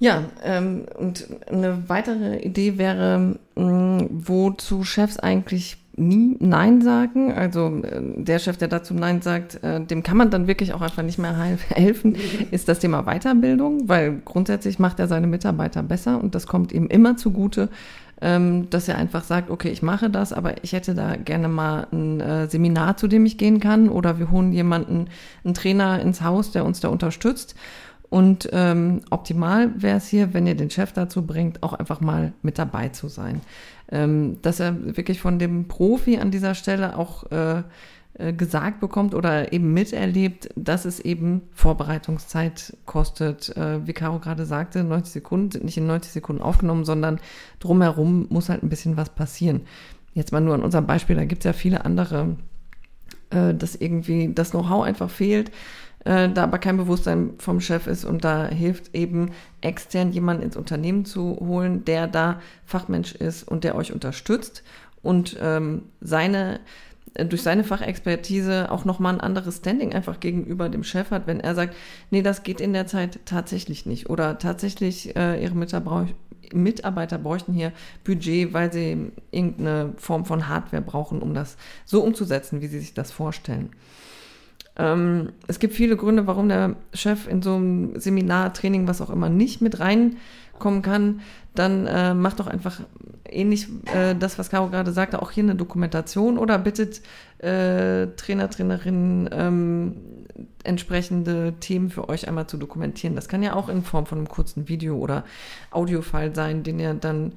Ja, 0.00 0.24
ähm, 0.44 0.84
und 0.96 1.26
eine 1.50 1.88
weitere 1.88 2.38
Idee 2.38 2.78
wäre, 2.78 3.36
mh, 3.56 4.06
wozu 4.10 4.84
Chefs 4.84 5.18
eigentlich 5.18 5.76
nie 5.98 6.36
Nein 6.38 6.80
sagen. 6.82 7.32
Also 7.32 7.82
äh, 7.82 8.00
der 8.16 8.38
Chef, 8.38 8.56
der 8.56 8.68
dazu 8.68 8.94
Nein 8.94 9.20
sagt, 9.20 9.62
äh, 9.62 9.80
dem 9.80 10.02
kann 10.02 10.16
man 10.16 10.30
dann 10.30 10.46
wirklich 10.46 10.72
auch 10.72 10.80
einfach 10.80 11.02
nicht 11.02 11.18
mehr 11.18 11.36
helfen, 11.70 12.16
ist 12.50 12.68
das 12.68 12.78
Thema 12.78 13.02
Weiterbildung, 13.02 13.88
weil 13.88 14.20
grundsätzlich 14.24 14.78
macht 14.78 15.00
er 15.00 15.08
seine 15.08 15.26
Mitarbeiter 15.26 15.82
besser 15.82 16.22
und 16.22 16.34
das 16.34 16.46
kommt 16.46 16.72
ihm 16.72 16.86
immer 16.86 17.16
zugute, 17.16 17.68
ähm, 18.20 18.68
dass 18.70 18.88
er 18.88 18.98
einfach 18.98 19.24
sagt, 19.24 19.50
okay, 19.50 19.68
ich 19.68 19.82
mache 19.82 20.10
das, 20.10 20.32
aber 20.32 20.62
ich 20.64 20.72
hätte 20.72 20.94
da 20.94 21.16
gerne 21.16 21.48
mal 21.48 21.86
ein 21.92 22.20
äh, 22.20 22.48
Seminar, 22.48 22.96
zu 22.96 23.06
dem 23.06 23.26
ich 23.26 23.38
gehen 23.38 23.60
kann 23.60 23.88
oder 23.88 24.18
wir 24.18 24.30
holen 24.30 24.52
jemanden, 24.52 25.06
einen 25.44 25.54
Trainer 25.54 26.00
ins 26.00 26.22
Haus, 26.22 26.50
der 26.50 26.64
uns 26.64 26.80
da 26.80 26.88
unterstützt. 26.88 27.54
Und 28.10 28.48
ähm, 28.52 29.02
optimal 29.10 29.70
wäre 29.80 29.98
es 29.98 30.08
hier, 30.08 30.32
wenn 30.32 30.46
ihr 30.46 30.54
den 30.54 30.70
Chef 30.70 30.92
dazu 30.92 31.26
bringt, 31.26 31.62
auch 31.62 31.74
einfach 31.74 32.00
mal 32.00 32.32
mit 32.42 32.58
dabei 32.58 32.88
zu 32.88 33.08
sein. 33.08 33.42
Ähm, 33.90 34.40
dass 34.42 34.60
er 34.60 34.96
wirklich 34.96 35.20
von 35.20 35.38
dem 35.38 35.68
Profi 35.68 36.18
an 36.18 36.30
dieser 36.30 36.54
Stelle 36.54 36.96
auch 36.96 37.30
äh, 37.30 37.62
äh, 38.14 38.32
gesagt 38.32 38.80
bekommt 38.80 39.14
oder 39.14 39.52
eben 39.52 39.74
miterlebt, 39.74 40.48
dass 40.56 40.86
es 40.86 41.00
eben 41.00 41.42
Vorbereitungszeit 41.52 42.76
kostet. 42.86 43.54
Äh, 43.56 43.86
wie 43.86 43.92
Caro 43.92 44.18
gerade 44.20 44.46
sagte, 44.46 44.84
90 44.84 45.12
Sekunden 45.12 45.50
sind 45.50 45.64
nicht 45.64 45.76
in 45.76 45.86
90 45.86 46.12
Sekunden 46.12 46.42
aufgenommen, 46.42 46.84
sondern 46.84 47.20
drumherum 47.60 48.26
muss 48.30 48.48
halt 48.48 48.62
ein 48.62 48.70
bisschen 48.70 48.96
was 48.96 49.10
passieren. 49.10 49.62
Jetzt 50.14 50.32
mal 50.32 50.40
nur 50.40 50.54
an 50.54 50.62
unserem 50.62 50.86
Beispiel, 50.86 51.16
da 51.16 51.26
gibt 51.26 51.42
es 51.42 51.44
ja 51.44 51.52
viele 51.52 51.84
andere 51.84 52.36
äh, 53.30 53.54
dass 53.54 53.74
irgendwie 53.74 54.32
das 54.32 54.50
Know-how 54.50 54.84
einfach 54.84 55.10
fehlt, 55.10 55.50
äh, 56.04 56.28
da 56.28 56.44
aber 56.44 56.58
kein 56.58 56.76
Bewusstsein 56.76 57.34
vom 57.38 57.60
Chef 57.60 57.86
ist 57.86 58.04
und 58.04 58.24
da 58.24 58.46
hilft 58.46 58.94
eben 58.94 59.30
extern 59.60 60.12
jemanden 60.12 60.42
ins 60.42 60.56
Unternehmen 60.56 61.04
zu 61.04 61.36
holen, 61.40 61.84
der 61.84 62.06
da 62.06 62.40
Fachmensch 62.64 63.14
ist 63.14 63.46
und 63.46 63.64
der 63.64 63.74
euch 63.74 63.92
unterstützt 63.92 64.62
und 65.02 65.36
ähm, 65.40 65.82
seine 66.00 66.60
äh, 67.14 67.26
durch 67.26 67.42
seine 67.42 67.64
Fachexpertise 67.64 68.70
auch 68.70 68.84
nochmal 68.84 69.14
ein 69.14 69.20
anderes 69.20 69.58
Standing 69.58 69.92
einfach 69.92 70.20
gegenüber 70.20 70.68
dem 70.68 70.84
Chef 70.84 71.10
hat, 71.10 71.26
wenn 71.26 71.40
er 71.40 71.54
sagt, 71.54 71.74
nee, 72.10 72.22
das 72.22 72.42
geht 72.42 72.60
in 72.60 72.72
der 72.72 72.86
Zeit 72.86 73.20
tatsächlich 73.24 73.86
nicht. 73.86 74.08
Oder 74.10 74.38
tatsächlich, 74.38 75.16
äh, 75.16 75.42
ihre 75.42 75.54
Mitarbeiter, 75.54 76.12
Mitarbeiter 76.54 77.18
bräuchten 77.18 77.52
hier 77.52 77.72
Budget, 78.04 78.54
weil 78.54 78.72
sie 78.72 79.12
irgendeine 79.30 79.92
Form 79.98 80.24
von 80.24 80.48
Hardware 80.48 80.82
brauchen, 80.82 81.20
um 81.20 81.34
das 81.34 81.56
so 81.84 82.02
umzusetzen, 82.02 82.62
wie 82.62 82.68
sie 82.68 82.80
sich 82.80 82.94
das 82.94 83.10
vorstellen. 83.10 83.70
Ähm, 84.78 85.32
es 85.48 85.58
gibt 85.58 85.74
viele 85.74 85.96
Gründe, 85.96 86.26
warum 86.26 86.48
der 86.48 86.76
Chef 86.94 87.28
in 87.28 87.42
so 87.42 87.56
einem 87.56 87.98
Seminar, 87.98 88.54
Training, 88.54 88.86
was 88.86 89.00
auch 89.00 89.10
immer, 89.10 89.28
nicht 89.28 89.60
mit 89.60 89.80
reinkommen 89.80 90.82
kann. 90.82 91.20
Dann 91.54 91.86
äh, 91.86 92.14
macht 92.14 92.38
doch 92.38 92.46
einfach 92.46 92.80
ähnlich 93.28 93.68
äh, 93.92 94.14
das, 94.14 94.38
was 94.38 94.50
Caro 94.50 94.68
gerade 94.68 94.92
sagte, 94.92 95.20
auch 95.20 95.32
hier 95.32 95.42
eine 95.42 95.56
Dokumentation 95.56 96.38
oder 96.38 96.58
bittet 96.58 97.02
äh, 97.38 98.06
Trainer, 98.16 98.48
Trainerinnen 98.48 99.28
ähm, 99.32 99.96
entsprechende 100.62 101.54
Themen 101.58 101.90
für 101.90 102.08
euch 102.08 102.28
einmal 102.28 102.46
zu 102.46 102.56
dokumentieren. 102.56 103.16
Das 103.16 103.28
kann 103.28 103.42
ja 103.42 103.54
auch 103.54 103.68
in 103.68 103.82
Form 103.82 104.06
von 104.06 104.18
einem 104.18 104.28
kurzen 104.28 104.68
Video 104.68 104.96
oder 104.96 105.24
Audiofile 105.70 106.34
sein, 106.34 106.62
den 106.62 106.78
ihr 106.78 106.94
dann 106.94 107.32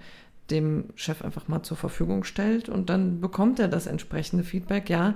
dem 0.52 0.86
Chef 0.96 1.24
einfach 1.24 1.48
mal 1.48 1.64
zur 1.64 1.78
Verfügung 1.78 2.24
stellt 2.24 2.70
und 2.70 2.90
dann 2.90 3.22
bekommt 3.22 3.60
er 3.60 3.68
das 3.68 3.88
entsprechende 3.88 4.44
Feedback. 4.44 4.90
Ja, 4.90 5.16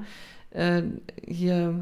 äh, 0.52 0.84
hier 1.26 1.78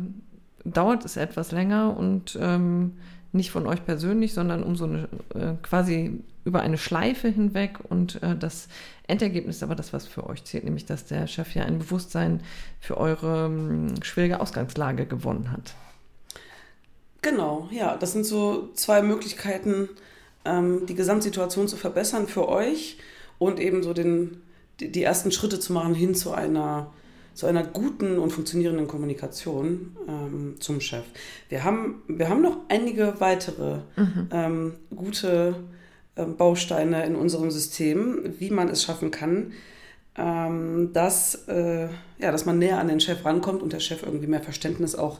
dauert 0.74 1.06
es 1.06 1.18
etwas 1.18 1.52
länger 1.52 1.96
und 1.98 2.38
ähm, 2.42 2.94
nicht 3.32 3.52
von 3.52 3.66
euch 3.66 3.86
persönlich, 3.86 4.34
sondern 4.34 4.64
um 4.64 4.76
so 4.76 4.86
eine 4.86 5.10
äh, 5.34 5.54
quasi 5.62 6.22
über 6.46 6.62
eine 6.62 6.78
Schleife 6.78 7.30
hinweg 7.30 7.80
und 7.90 8.22
äh, 8.22 8.36
das 8.38 8.68
Endergebnis 9.08 9.58
ist 9.58 9.64
aber 9.64 9.76
das, 9.76 9.94
was 9.94 10.08
für 10.08 10.28
euch 10.28 10.44
zählt, 10.44 10.66
nämlich 10.66 10.86
dass 10.86 11.06
der 11.06 11.28
Chef 11.28 11.56
ja 11.56 11.64
ein 11.64 11.80
Bewusstsein 11.80 12.42
für 12.80 12.98
eure 12.98 13.46
ähm, 13.46 13.96
schwierige 14.04 14.40
Ausgangslage 14.40 15.06
gewonnen 15.06 15.52
hat. 15.52 15.74
Genau, 17.22 17.70
ja, 17.72 17.96
das 17.96 18.12
sind 18.12 18.26
so 18.26 18.70
zwei 18.74 19.02
Möglichkeiten, 19.02 19.90
ähm, 20.46 20.86
die 20.86 20.96
Gesamtsituation 20.96 21.68
zu 21.68 21.78
verbessern 21.78 22.28
für 22.28 22.50
euch 22.50 22.98
und 23.40 23.60
eben 23.60 23.82
so 23.82 23.94
den, 23.94 24.42
die, 24.80 24.92
die 24.92 25.04
ersten 25.04 25.32
Schritte 25.32 25.60
zu 25.60 25.74
machen 25.74 25.96
hin 25.96 26.16
zu 26.16 26.34
einer 26.34 26.92
zu 27.34 27.48
einer 27.48 27.64
guten 27.64 28.18
und 28.18 28.32
funktionierenden 28.32 28.88
Kommunikation 28.88 29.96
ähm, 30.08 30.56
zum 30.60 30.82
Chef. 30.82 31.04
Wir 31.50 31.64
haben, 31.64 32.04
wir 32.08 32.30
haben 32.30 32.42
noch 32.42 32.58
einige 32.70 33.20
weitere 33.20 33.80
mhm. 33.96 34.30
ähm, 34.32 34.74
gute 34.96 35.56
ähm, 36.16 36.38
Bausteine 36.38 37.06
in 37.06 37.16
unserem 37.16 37.50
System, 37.50 38.36
wie 38.40 38.52
man 38.52 38.70
es 38.70 38.84
schaffen 38.84 39.10
kann, 39.10 39.54
ähm, 40.16 40.92
dass, 40.94 41.48
äh, 41.48 41.88
ja, 42.20 42.32
dass 42.32 42.46
man 42.46 42.60
näher 42.60 42.80
an 42.80 42.88
den 42.88 43.00
Chef 43.00 43.26
rankommt 43.26 43.64
und 43.64 43.74
der 43.74 43.80
Chef 43.80 44.04
irgendwie 44.04 44.28
mehr 44.28 44.42
Verständnis 44.42 44.96
auch 44.96 45.20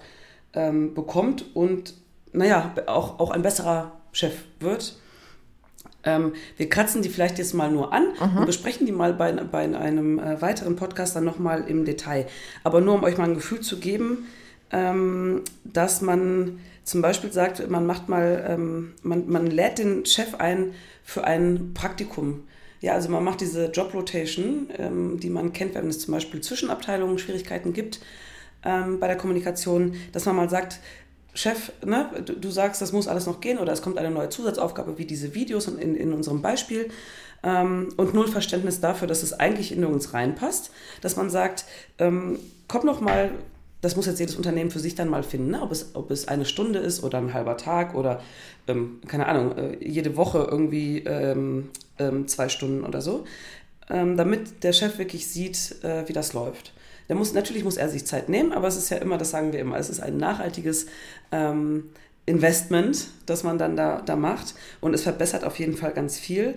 ähm, 0.54 0.94
bekommt 0.94 1.46
und, 1.56 1.96
naja, 2.32 2.76
auch, 2.86 3.20
auch 3.20 3.32
ein 3.32 3.42
besserer 3.42 3.94
Chef 4.12 4.36
wird. 4.60 4.98
Ähm, 6.04 6.34
wir 6.58 6.70
kratzen 6.70 7.02
die 7.02 7.10
vielleicht 7.10 7.38
jetzt 7.38 7.54
mal 7.54 7.72
nur 7.72 7.94
an 7.94 8.08
Aha. 8.20 8.40
und 8.40 8.46
besprechen 8.46 8.86
die 8.86 8.92
mal 8.92 9.14
bei, 9.14 9.32
bei 9.32 9.64
einem 9.64 10.20
äh, 10.20 10.42
weiteren 10.42 10.76
Podcast 10.76 11.16
dann 11.16 11.24
nochmal 11.24 11.66
im 11.68 11.86
Detail. 11.86 12.28
Aber 12.64 12.82
nur 12.82 12.96
um 12.96 13.04
euch 13.04 13.18
mal 13.18 13.30
ein 13.30 13.36
Gefühl 13.36 13.62
zu 13.62 13.80
geben, 13.80 14.26
ähm, 14.72 15.42
dass 15.64 16.02
man 16.02 16.60
zum 16.84 17.02
Beispiel 17.02 17.32
sagt, 17.32 17.70
man 17.70 17.86
macht 17.86 18.10
mal, 18.10 18.46
ähm, 18.48 18.94
man, 19.02 19.30
man 19.30 19.48
lädt 19.48 19.80
den 19.80 20.06
Chef 20.06 20.36
ein 20.36 20.74
für 21.04 21.24
ein 21.24 21.74
Praktikum. 21.74 22.44
Ja, 22.82 22.94
also 22.94 23.08
man 23.08 23.24
macht 23.24 23.40
diese 23.40 23.68
Job 23.68 23.94
Rotation, 23.94 24.68
ähm, 24.78 25.20
die 25.22 25.30
man 25.30 25.54
kennt, 25.54 25.76
wenn 25.76 25.88
es 25.88 26.00
zum 26.00 26.14
Beispiel 26.14 26.42
Zwischenabteilungen 26.42 27.18
Schwierigkeiten 27.18 27.72
gibt 27.72 28.02
ähm, 28.66 29.00
bei 29.00 29.08
der 29.08 29.18
Kommunikation, 29.18 29.96
dass 30.12 30.26
man 30.26 30.36
mal 30.36 30.50
sagt, 30.50 30.80
Chef, 31.34 31.72
ne, 31.84 32.10
du 32.24 32.52
sagst, 32.52 32.82
das 32.82 32.92
muss 32.92 33.08
alles 33.08 33.26
noch 33.26 33.42
gehen 33.42 33.58
oder 33.58 33.74
es 33.74 33.82
kommt 33.82 33.98
eine 33.98 34.12
neue 34.12 34.30
Zusatzaufgabe 34.30 34.98
wie 34.98 35.06
diese 35.06 35.34
Videos 35.34 35.68
in, 35.68 35.96
in 35.96 36.14
unserem 36.14 36.42
Beispiel 36.42 36.90
ähm, 37.44 37.90
und 37.98 38.14
null 38.14 38.28
Verständnis 38.28 38.80
dafür, 38.80 39.08
dass 39.08 39.24
es 39.24 39.34
eigentlich 39.34 39.72
in 39.72 39.84
uns 39.84 40.14
reinpasst, 40.14 40.72
dass 41.02 41.16
man 41.16 41.30
sagt, 41.30 41.66
ähm, 41.98 42.40
komm 42.68 42.86
noch 42.86 43.02
mal, 43.02 43.32
das 43.82 43.96
muss 43.96 44.06
jetzt 44.06 44.20
jedes 44.20 44.36
Unternehmen 44.36 44.72
für 44.72 44.80
sich 44.80 44.96
dann 44.96 45.10
mal 45.10 45.24
finden, 45.24 45.52
ne? 45.52 45.62
ob, 45.62 45.72
es, 45.72 45.96
ob 45.96 46.12
es 46.12 46.28
eine 46.28 46.46
Stunde 46.46 46.80
ist 46.80 47.04
oder 47.04 47.18
ein 47.18 47.34
halber 47.34 47.58
Tag 47.58 47.96
oder 47.96 48.22
ähm, 48.68 49.02
keine 49.08 49.28
Ahnung, 49.28 49.58
äh, 49.58 49.78
jede 49.86 50.16
Woche 50.16 50.48
irgendwie 50.50 51.00
ähm, 51.00 51.70
ähm, 52.00 52.28
zwei 52.28 52.48
Stunden 52.48 52.86
oder 52.86 53.02
so, 53.02 53.26
ähm, 53.90 54.18
damit 54.18 54.64
der 54.64 54.72
Chef 54.72 54.98
wirklich 54.98 55.28
sieht, 55.28 55.84
äh, 55.84 56.08
wie 56.08 56.14
das 56.14 56.34
läuft. 56.34 56.73
Der 57.10 57.16
muss, 57.16 57.34
natürlich 57.34 57.64
muss 57.64 57.78
er 57.78 57.90
sich 57.90 58.06
Zeit 58.06 58.30
nehmen, 58.30 58.54
aber 58.54 58.68
es 58.68 58.78
ist 58.78 58.90
ja 58.90 58.98
immer, 58.98 59.18
das 59.18 59.32
sagen 59.32 59.54
wir 59.54 59.60
immer, 59.60 59.78
es 59.78 59.90
ist 59.90 60.00
ein 60.00 60.18
nachhaltiges 60.18 60.88
ähm, 61.32 61.90
Investment, 62.26 63.08
das 63.26 63.44
man 63.44 63.58
dann 63.58 63.76
da, 63.76 64.02
da 64.02 64.16
macht 64.16 64.56
und 64.80 64.94
es 64.94 65.04
verbessert 65.04 65.44
auf 65.44 65.60
jeden 65.60 65.76
Fall 65.76 65.94
ganz 65.94 66.18
viel. 66.18 66.56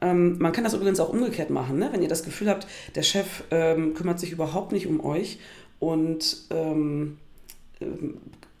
Ähm, 0.00 0.38
man 0.38 0.52
kann 0.52 0.64
das 0.64 0.74
übrigens 0.74 0.98
auch 1.00 1.10
umgekehrt 1.10 1.50
machen, 1.50 1.78
ne? 1.78 1.90
wenn 1.92 2.02
ihr 2.02 2.08
das 2.08 2.24
Gefühl 2.24 2.48
habt, 2.48 2.66
der 2.94 3.02
Chef 3.02 3.44
ähm, 3.50 3.94
kümmert 3.94 4.18
sich 4.18 4.32
überhaupt 4.32 4.72
nicht 4.72 4.86
um 4.86 5.04
euch 5.04 5.38
und 5.78 6.38
ähm 6.50 7.18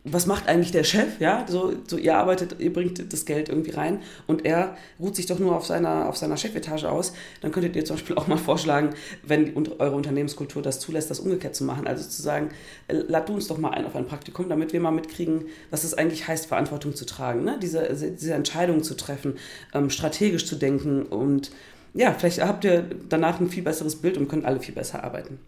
was 0.06 0.26
macht 0.26 0.48
eigentlich 0.48 0.70
der 0.70 0.84
Chef? 0.84 1.18
Ja, 1.18 1.46
so, 1.48 1.72
so 1.86 1.96
ihr 1.96 2.14
arbeitet, 2.14 2.56
ihr 2.60 2.70
bringt 2.70 3.10
das 3.10 3.24
Geld 3.24 3.48
irgendwie 3.48 3.70
rein 3.70 4.02
und 4.26 4.44
er 4.44 4.76
ruht 5.00 5.16
sich 5.16 5.24
doch 5.24 5.38
nur 5.38 5.56
auf 5.56 5.64
seiner, 5.64 6.10
auf 6.10 6.18
seiner 6.18 6.36
Chefetage 6.36 6.84
aus. 6.84 7.14
Dann 7.40 7.52
könntet 7.52 7.74
ihr 7.74 7.86
zum 7.86 7.96
Beispiel 7.96 8.16
auch 8.16 8.26
mal 8.26 8.36
vorschlagen, 8.36 8.90
wenn 9.22 9.56
eure 9.78 9.96
Unternehmenskultur 9.96 10.60
das 10.60 10.78
zulässt, 10.78 11.10
das 11.10 11.20
umgekehrt 11.20 11.56
zu 11.56 11.64
machen. 11.64 11.86
Also 11.86 12.06
zu 12.06 12.20
sagen, 12.20 12.50
äh, 12.88 12.96
lad 12.96 13.30
du 13.30 13.34
uns 13.34 13.48
doch 13.48 13.56
mal 13.56 13.70
ein 13.70 13.86
auf 13.86 13.96
ein 13.96 14.06
Praktikum, 14.06 14.50
damit 14.50 14.74
wir 14.74 14.80
mal 14.80 14.90
mitkriegen, 14.90 15.46
was 15.70 15.84
es 15.84 15.94
eigentlich 15.94 16.28
heißt, 16.28 16.46
Verantwortung 16.46 16.94
zu 16.94 17.06
tragen, 17.06 17.42
ne? 17.42 17.58
diese, 17.60 17.88
diese 17.94 18.34
Entscheidungen 18.34 18.82
zu 18.82 18.96
treffen, 18.96 19.38
ähm, 19.72 19.88
strategisch 19.88 20.44
zu 20.46 20.56
denken 20.56 21.04
und 21.04 21.50
ja, 21.94 22.12
vielleicht 22.12 22.42
habt 22.42 22.64
ihr 22.64 22.84
danach 23.08 23.40
ein 23.40 23.48
viel 23.48 23.62
besseres 23.62 23.96
Bild 23.96 24.18
und 24.18 24.28
könnt 24.28 24.44
alle 24.44 24.60
viel 24.60 24.74
besser 24.74 25.04
arbeiten. 25.04 25.38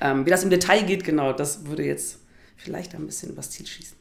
Ähm, 0.00 0.24
wie 0.24 0.30
das 0.30 0.42
im 0.42 0.50
Detail 0.50 0.82
geht, 0.84 1.04
genau, 1.04 1.34
das 1.34 1.66
würde 1.66 1.84
jetzt 1.84 2.19
vielleicht 2.62 2.94
ein 2.94 3.06
bisschen 3.06 3.30
übers 3.30 3.50
Ziel 3.50 3.66
schießen. 3.66 3.96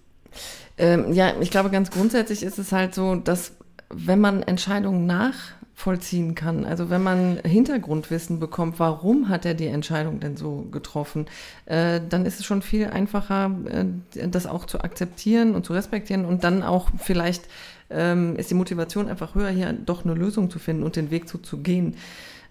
Ähm, 0.78 1.14
ja, 1.14 1.34
ich 1.40 1.52
glaube, 1.52 1.70
ganz 1.70 1.92
grundsätzlich 1.92 2.44
ist 2.44 2.60
es 2.60 2.72
halt 2.72 2.94
so, 2.94 3.16
dass 3.16 3.54
wenn 3.90 4.20
man 4.20 4.44
Entscheidungen 4.44 5.08
nachvollziehen 5.08 6.36
kann, 6.36 6.66
also 6.66 6.90
wenn 6.90 7.02
man 7.02 7.40
Hintergrundwissen 7.44 8.40
bekommt, 8.40 8.80
warum 8.80 9.30
hat 9.30 9.46
er 9.46 9.56
die 9.56 9.68
Entscheidung 9.68 10.20
denn 10.20 10.38
so 10.38 10.68
getroffen, 10.72 11.26
äh, 11.66 12.00
dann 12.08 12.26
ist 12.26 12.40
es 12.40 12.46
schon 12.46 12.62
viel 12.62 12.88
einfacher, 12.88 13.52
äh, 13.66 14.28
das 14.28 14.46
auch 14.46 14.66
zu 14.66 14.82
akzeptieren 14.82 15.56
und 15.56 15.66
zu 15.66 15.74
respektieren 15.74 16.26
und 16.26 16.44
dann 16.44 16.64
auch 16.64 16.90
vielleicht 16.98 17.48
ähm, 17.90 18.36
ist 18.36 18.52
die 18.52 18.56
Motivation 18.56 19.10
einfach 19.10 19.34
höher, 19.34 19.50
hier 19.50 19.74
doch 19.74 20.06
eine 20.06 20.14
Lösung 20.14 20.52
zu 20.52 20.60
finden 20.60 20.84
und 20.84 20.96
den 20.96 21.10
Weg 21.10 21.28
zu, 21.28 21.40
zu 21.40 21.58
gehen. 21.58 21.96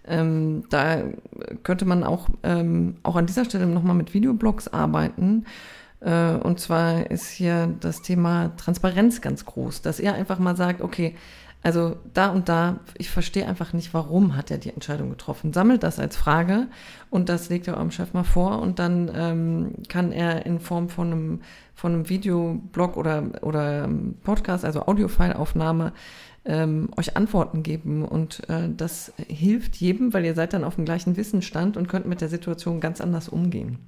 Ähm, 0.05 0.63
da 0.69 1.03
könnte 1.63 1.85
man 1.85 2.03
auch, 2.03 2.29
ähm, 2.43 2.97
auch 3.03 3.15
an 3.15 3.27
dieser 3.27 3.45
Stelle 3.45 3.67
nochmal 3.67 3.95
mit 3.95 4.13
Videoblogs 4.13 4.67
arbeiten 4.67 5.45
und 6.01 6.59
zwar 6.61 7.11
ist 7.11 7.29
hier 7.29 7.75
das 7.81 8.01
Thema 8.01 8.55
Transparenz 8.55 9.19
ganz 9.19 9.43
groß, 9.43 9.81
dass 9.81 9.99
er 9.99 10.13
einfach 10.13 10.39
mal 10.39 10.55
sagt, 10.55 10.81
okay, 10.81 11.15
also 11.61 11.97
da 12.13 12.29
und 12.29 12.47
da, 12.47 12.79
ich 12.97 13.09
verstehe 13.09 13.45
einfach 13.45 13.73
nicht, 13.73 13.93
warum 13.93 14.37
hat 14.37 14.49
er 14.49 14.57
die 14.57 14.69
Entscheidung 14.69 15.09
getroffen. 15.09 15.51
Sammelt 15.51 15.83
das 15.83 15.99
als 15.99 16.15
Frage 16.15 16.67
und 17.09 17.27
das 17.27 17.49
legt 17.49 17.67
er 17.67 17.75
eurem 17.75 17.91
Chef 17.91 18.13
mal 18.13 18.23
vor 18.23 18.61
und 18.61 18.79
dann 18.79 19.11
ähm, 19.13 19.71
kann 19.89 20.13
er 20.13 20.45
in 20.45 20.61
Form 20.61 20.87
von 20.87 21.11
einem, 21.11 21.41
von 21.75 21.93
einem 21.93 22.09
Videoblog 22.09 22.95
oder, 22.95 23.23
oder 23.41 23.83
ähm, 23.83 24.15
Podcast, 24.23 24.63
also 24.63 24.85
Audiofile-Aufnahme, 24.85 25.91
ähm, 26.45 26.89
euch 26.95 27.17
Antworten 27.17 27.61
geben 27.61 28.05
und 28.05 28.47
äh, 28.49 28.69
das 28.75 29.11
hilft 29.27 29.75
jedem, 29.75 30.13
weil 30.13 30.23
ihr 30.23 30.35
seid 30.35 30.53
dann 30.53 30.63
auf 30.63 30.75
dem 30.75 30.85
gleichen 30.85 31.17
Wissensstand 31.17 31.75
und 31.75 31.89
könnt 31.89 32.05
mit 32.05 32.21
der 32.21 32.29
Situation 32.29 32.79
ganz 32.79 33.01
anders 33.01 33.27
umgehen. 33.27 33.79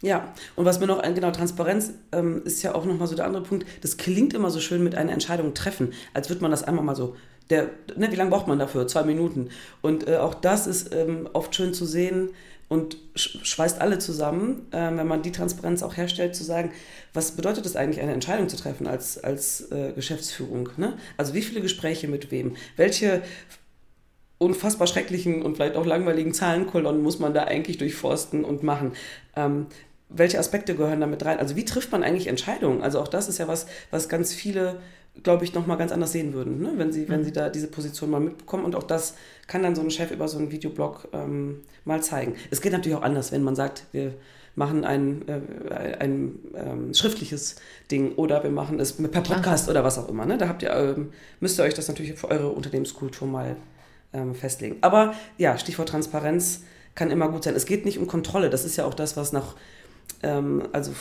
Ja, 0.00 0.32
und 0.54 0.64
was 0.64 0.78
mir 0.78 0.86
noch, 0.86 1.02
genau, 1.02 1.32
Transparenz 1.32 1.92
ähm, 2.12 2.42
ist 2.44 2.62
ja 2.62 2.74
auch 2.74 2.84
nochmal 2.84 3.08
so 3.08 3.16
der 3.16 3.26
andere 3.26 3.42
Punkt. 3.42 3.66
Das 3.82 3.96
klingt 3.96 4.32
immer 4.32 4.50
so 4.50 4.60
schön 4.60 4.84
mit 4.84 4.94
einer 4.94 5.12
Entscheidung 5.12 5.54
treffen, 5.54 5.92
als 6.14 6.28
würde 6.28 6.40
man 6.40 6.52
das 6.52 6.62
einmal 6.62 6.84
mal 6.84 6.94
so, 6.94 7.16
der, 7.50 7.70
ne, 7.96 8.10
wie 8.10 8.16
lange 8.16 8.30
braucht 8.30 8.46
man 8.46 8.58
dafür? 8.58 8.86
Zwei 8.86 9.02
Minuten. 9.02 9.48
Und 9.82 10.06
äh, 10.06 10.16
auch 10.18 10.34
das 10.34 10.66
ist 10.66 10.94
ähm, 10.94 11.28
oft 11.32 11.54
schön 11.54 11.74
zu 11.74 11.84
sehen 11.84 12.30
und 12.68 12.98
schweißt 13.14 13.80
alle 13.80 13.98
zusammen, 13.98 14.66
äh, 14.70 14.76
wenn 14.76 15.06
man 15.06 15.22
die 15.22 15.32
Transparenz 15.32 15.82
auch 15.82 15.96
herstellt, 15.96 16.36
zu 16.36 16.44
sagen, 16.44 16.70
was 17.12 17.32
bedeutet 17.32 17.66
es 17.66 17.74
eigentlich, 17.74 18.00
eine 18.00 18.12
Entscheidung 18.12 18.48
zu 18.48 18.56
treffen 18.56 18.86
als, 18.86 19.22
als 19.24 19.72
äh, 19.72 19.92
Geschäftsführung? 19.94 20.68
Ne? 20.76 20.96
Also 21.16 21.34
wie 21.34 21.42
viele 21.42 21.60
Gespräche 21.60 22.06
mit 22.06 22.30
wem? 22.30 22.56
Welche 22.76 23.22
unfassbar 24.36 24.86
schrecklichen 24.86 25.42
und 25.42 25.56
vielleicht 25.56 25.76
auch 25.76 25.86
langweiligen 25.86 26.32
Zahlenkolonnen 26.32 27.02
muss 27.02 27.18
man 27.18 27.34
da 27.34 27.44
eigentlich 27.44 27.78
durchforsten 27.78 28.44
und 28.44 28.62
machen. 28.62 28.92
Ähm, 29.34 29.66
welche 30.08 30.38
Aspekte 30.38 30.74
gehören 30.74 31.00
damit 31.00 31.24
rein? 31.24 31.38
Also 31.38 31.56
wie 31.56 31.64
trifft 31.64 31.92
man 31.92 32.02
eigentlich 32.02 32.26
Entscheidungen? 32.26 32.82
Also 32.82 33.00
auch 33.00 33.08
das 33.08 33.28
ist 33.28 33.38
ja 33.38 33.48
was, 33.48 33.66
was 33.90 34.08
ganz 34.08 34.32
viele, 34.32 34.80
glaube 35.22 35.44
ich, 35.44 35.54
nochmal 35.54 35.76
ganz 35.76 35.92
anders 35.92 36.12
sehen 36.12 36.32
würden, 36.32 36.60
ne? 36.60 36.72
wenn, 36.76 36.92
sie, 36.92 37.02
mhm. 37.02 37.08
wenn 37.08 37.24
sie 37.24 37.32
da 37.32 37.50
diese 37.50 37.68
Position 37.68 38.10
mal 38.10 38.20
mitbekommen. 38.20 38.64
Und 38.64 38.74
auch 38.74 38.82
das 38.82 39.14
kann 39.46 39.62
dann 39.62 39.74
so 39.74 39.82
ein 39.82 39.90
Chef 39.90 40.10
über 40.10 40.28
so 40.28 40.38
einen 40.38 40.50
Videoblog 40.50 41.08
ähm, 41.12 41.60
mal 41.84 42.02
zeigen. 42.02 42.34
Es 42.50 42.60
geht 42.60 42.72
natürlich 42.72 42.96
auch 42.96 43.02
anders, 43.02 43.32
wenn 43.32 43.42
man 43.42 43.56
sagt, 43.56 43.84
wir 43.92 44.14
machen 44.54 44.84
ein, 44.84 45.24
äh, 45.28 45.96
ein 45.98 46.38
ähm, 46.54 46.94
schriftliches 46.94 47.56
Ding 47.90 48.14
oder 48.16 48.42
wir 48.42 48.50
machen 48.50 48.80
es 48.80 48.92
per 48.92 49.22
Podcast 49.22 49.64
Klar. 49.64 49.76
oder 49.76 49.84
was 49.84 49.98
auch 49.98 50.08
immer. 50.08 50.26
Ne? 50.26 50.36
Da 50.36 50.48
habt 50.48 50.62
ihr, 50.62 50.70
ähm, 50.70 51.12
müsst 51.40 51.60
ihr 51.60 51.64
euch 51.64 51.74
das 51.74 51.86
natürlich 51.88 52.14
für 52.14 52.28
eure 52.28 52.48
Unternehmenskultur 52.48 53.28
mal 53.28 53.56
ähm, 54.12 54.34
festlegen. 54.34 54.78
Aber 54.80 55.14
ja, 55.36 55.56
Stichwort 55.58 55.90
Transparenz 55.90 56.62
kann 56.94 57.10
immer 57.10 57.28
gut 57.28 57.44
sein. 57.44 57.54
Es 57.54 57.66
geht 57.66 57.84
nicht 57.84 57.98
um 57.98 58.08
Kontrolle. 58.08 58.50
Das 58.50 58.64
ist 58.64 58.76
ja 58.76 58.84
auch 58.84 58.94
das, 58.94 59.16
was 59.16 59.32
nach 59.32 59.54
also 60.22 60.92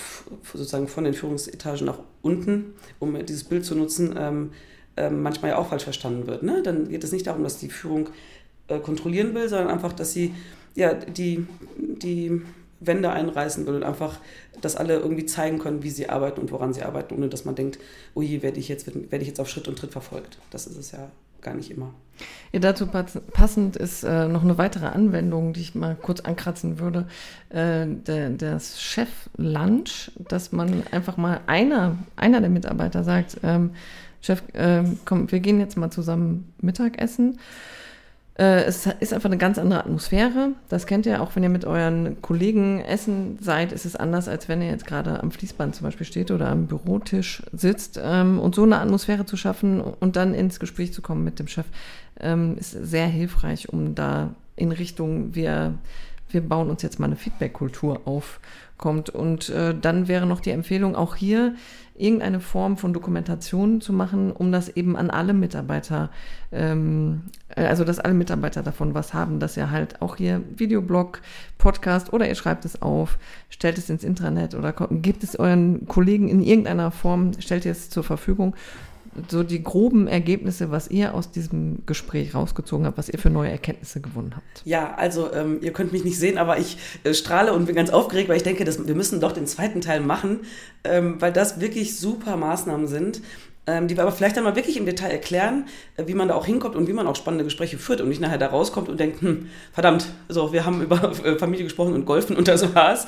sozusagen 0.43 0.88
von 0.88 1.04
den 1.04 1.13
Führungsetagen 1.13 1.86
nach 1.86 2.00
unten, 2.22 2.74
um 3.00 3.26
dieses 3.26 3.43
Bild 3.43 3.65
zu 3.65 3.76
nutzen, 3.76 4.15
ähm, 4.17 4.52
ähm, 4.96 5.24
manchmal 5.24 5.52
ja 5.52 5.58
auch 5.58 5.70
falsch 5.70 5.86
verstanden 5.86 6.28
wird. 6.28 6.43
Ne? 6.43 6.62
Dann 6.63 6.89
geht 6.89 7.04
es 7.04 7.12
nicht 7.12 7.28
darum, 7.28 7.43
dass 7.43 7.58
die 7.58 7.70
Führung 7.70 8.10
äh, 8.67 8.80
kontrollieren 8.80 9.34
will, 9.34 9.50
sondern 9.50 9.70
einfach, 9.70 9.93
dass 9.93 10.13
sie 10.13 10.34
ja, 10.76 10.93
die, 10.93 11.48
die 11.78 12.41
Wände 12.80 13.10
einreißen 13.10 13.65
will 13.65 13.76
und 13.76 13.84
einfach, 13.84 14.20
dass 14.62 14.76
alle 14.76 14.98
irgendwie 14.98 15.26
zeigen 15.26 15.60
können, 15.60 15.84
wie 15.84 15.89
sie 15.89 16.10
arbeiten 16.10 16.41
und 16.41 16.52
woran 16.52 16.74
sie 16.74 16.84
arbeiten, 16.84 17.15
ohne 17.15 17.30
dass 17.30 17.46
man 17.46 17.56
denkt, 17.56 17.80
oh 18.13 18.22
je, 18.22 18.41
werde 18.41 18.60
ich 18.60 18.67
jetzt, 18.67 18.88
werde 18.88 19.22
ich 19.22 19.28
jetzt 19.28 19.39
auf 19.39 19.50
Schritt 19.50 19.67
und 19.67 19.78
Tritt 19.80 19.91
verfolgt. 19.91 20.38
Das 20.52 20.67
ist 20.67 20.78
es 20.78 20.91
ja 20.91 21.10
gar 21.41 21.56
nicht 21.56 21.71
immer. 21.71 21.93
Ja, 22.52 22.60
dazu 22.60 22.88
passend 22.88 23.76
ist 23.76 24.04
äh, 24.04 24.28
noch 24.28 24.43
eine 24.43 24.58
weitere 24.58 24.88
Anwendung, 24.88 25.54
die 25.54 25.62
ich 25.62 25.76
mal 25.76 25.95
kurz 25.95 26.21
ankratzen 26.21 26.80
würde. 26.80 27.08
Äh, 27.50 27.86
das 28.38 28.82
Chef-Lunch, 28.82 30.12
dass 30.28 30.52
man 30.52 30.84
einfach 30.91 31.17
mal 31.17 31.41
einer, 31.45 31.95
einer 32.15 32.41
der 32.41 32.50
Mitarbeiter 32.50 33.04
sagt, 33.04 33.38
ähm, 33.43 33.71
Chef, 34.21 34.41
äh, 34.54 34.84
komm, 35.06 35.32
wir 35.32 35.39
gehen 35.39 35.60
jetzt 35.60 35.78
mal 35.78 35.91
zusammen 35.91 36.52
Mittagessen. 36.60 37.36
Äh, 37.36 37.38
es 38.43 38.86
ist 38.86 39.13
einfach 39.13 39.30
eine 39.30 39.39
ganz 39.39 39.58
andere 39.58 39.80
Atmosphäre. 39.80 40.50
Das 40.69 40.86
kennt 40.86 41.08
ihr 41.08 41.21
auch, 41.21 41.36
wenn 41.36 41.41
ihr 41.41 41.50
mit 41.50 41.65
euren 41.65 42.21
Kollegen 42.21 42.82
essen 42.82 43.39
seid, 43.41 43.71
ist 43.71 43.86
es 43.86 43.95
anders, 43.95 44.28
als 44.28 44.47
wenn 44.47 44.62
ihr 44.62 44.69
jetzt 44.69 44.86
gerade 44.86 45.23
am 45.23 45.32
Fließband 45.32 45.76
zum 45.76 45.86
Beispiel 45.86 46.06
steht 46.06 46.30
oder 46.30 46.50
am 46.50 46.67
Bürotisch 46.67 47.41
sitzt. 47.52 48.00
Ähm, 48.04 48.39
und 48.39 48.54
so 48.54 48.63
eine 48.63 48.80
Atmosphäre 48.80 49.26
zu 49.26 49.38
schaffen 49.38 49.82
und 49.82 50.15
dann 50.15 50.36
ins 50.36 50.60
Gespräch 50.60 50.93
zu 50.93 51.02
kommen 51.02 51.23
mit 51.23 51.39
dem 51.39 51.47
Chef, 51.47 51.65
ähm, 52.19 52.58
ist 52.60 52.71
sehr 52.71 53.08
hilfreich, 53.08 53.69
um 53.69 53.95
da 53.95 54.36
in 54.56 54.71
Richtung, 54.71 55.34
wir, 55.34 55.73
wir 56.30 56.41
bauen 56.41 56.69
uns 56.69 56.84
jetzt 56.84 57.00
mal 57.00 57.08
eine 57.08 57.15
Feedback-Kultur 57.15 58.02
auf, 58.06 58.39
kommt. 58.78 59.10
Und 59.10 59.50
äh, 59.50 59.73
dann 59.80 60.08
wäre 60.08 60.26
noch 60.26 60.39
die 60.39 60.52
Empfehlung, 60.52 60.95
auch 60.95 61.15
hier 61.15 61.56
irgendeine 61.98 62.40
Form 62.40 62.78
von 62.78 62.94
Dokumentation 62.94 63.82
zu 63.82 63.94
machen, 63.94 64.32
um 64.32 64.52
das 64.52 64.70
eben 64.70 64.96
an 64.96 65.10
alle 65.10 65.34
Mitarbeiter, 65.34 66.10
ähm, 66.52 67.24
äh, 67.50 67.66
also 67.66 67.84
dass 67.84 68.00
alle 68.00 68.14
Mitarbeiter 68.14 68.64
davon 68.64 68.94
was 68.94 69.14
haben, 69.14 69.40
dass 69.40 69.58
ihr 69.58 69.72
halt 69.72 70.02
auch 70.02 70.16
hier 70.16 70.42
Videoblog, 70.56 71.22
Podcast 71.58 72.14
oder 72.14 72.28
ihr 72.28 72.36
schreibt 72.36 72.66
es 72.66 72.82
auf, 72.82 73.18
stellt 73.50 73.78
es 73.78 73.90
ins 73.90 74.04
Intranet 74.04 74.56
oder 74.56 74.74
gebt 74.74 75.24
es 75.24 75.38
euren 75.38 75.88
Kollegen 75.88 76.30
in 76.30 76.42
irgendeiner 76.42 76.92
Form, 76.92 77.32
stellt 77.40 77.66
ihr 77.66 77.72
es 77.72 77.90
zur 77.90 78.04
Verfügung 78.04 78.56
so 79.30 79.44
die 79.44 79.64
groben 79.64 80.08
Ergebnisse, 80.08 80.72
was 80.72 80.90
ihr 80.90 81.14
aus 81.14 81.32
diesem 81.32 81.86
Gespräch 81.86 82.36
rausgezogen 82.36 82.86
habt, 82.86 82.98
was 82.98 83.10
ihr 83.10 83.20
für 83.20 83.30
neue 83.30 83.52
Erkenntnisse 83.52 84.02
gewonnen 84.02 84.34
habt. 84.36 84.62
Ja, 84.66 84.96
also 84.96 85.34
ähm, 85.34 85.60
ihr 85.62 85.74
könnt 85.74 85.92
mich 85.92 86.04
nicht 86.04 86.18
sehen, 86.18 86.38
aber 86.38 86.60
ich 86.60 86.78
äh, 87.04 87.14
strahle 87.14 87.54
und 87.54 87.66
bin 87.66 87.76
ganz 87.76 87.90
aufgeregt, 87.90 88.30
weil 88.30 88.38
ich 88.38 88.44
denke, 88.44 88.66
dass, 88.66 88.86
wir 88.88 88.96
müssen 88.96 89.20
doch 89.20 89.32
den 89.32 89.48
zweiten 89.48 89.82
Teil 89.82 90.02
machen, 90.02 90.42
ähm, 90.84 91.16
weil 91.20 91.34
das 91.34 91.60
wirklich 91.60 91.98
super 91.98 92.38
Maßnahmen 92.38 92.88
sind 92.88 93.22
ähm, 93.68 93.88
die 93.88 93.98
wir 93.98 94.04
aber 94.04 94.12
vielleicht 94.12 94.38
dann 94.38 94.46
mal 94.46 94.56
wirklich 94.56 94.78
im 94.78 94.86
Detail 94.86 95.12
erklären, 95.12 95.66
äh, 95.98 96.08
wie 96.08 96.14
man 96.14 96.30
da 96.30 96.36
auch 96.36 96.46
hinkommt 96.46 96.76
und 96.76 96.88
wie 96.88 96.94
man 96.94 97.06
auch 97.06 97.16
spannende 97.16 97.44
Gespräche 97.44 97.78
führt 97.78 98.02
und 98.02 98.10
nicht 98.10 98.22
nachher 98.22 98.38
da 98.38 98.48
rauskommt 98.48 98.90
und 98.90 99.00
denkt, 99.00 99.22
hm, 99.22 99.50
verdammt, 99.74 100.08
so, 100.30 100.54
wir 100.54 100.66
haben 100.66 100.82
über 100.88 101.12
äh, 101.24 101.38
Familie 101.38 101.66
gesprochen 101.66 101.94
und 101.94 102.06
Golfen 102.06 102.36
und 102.36 102.48
das 102.48 102.74
war's. 102.74 103.06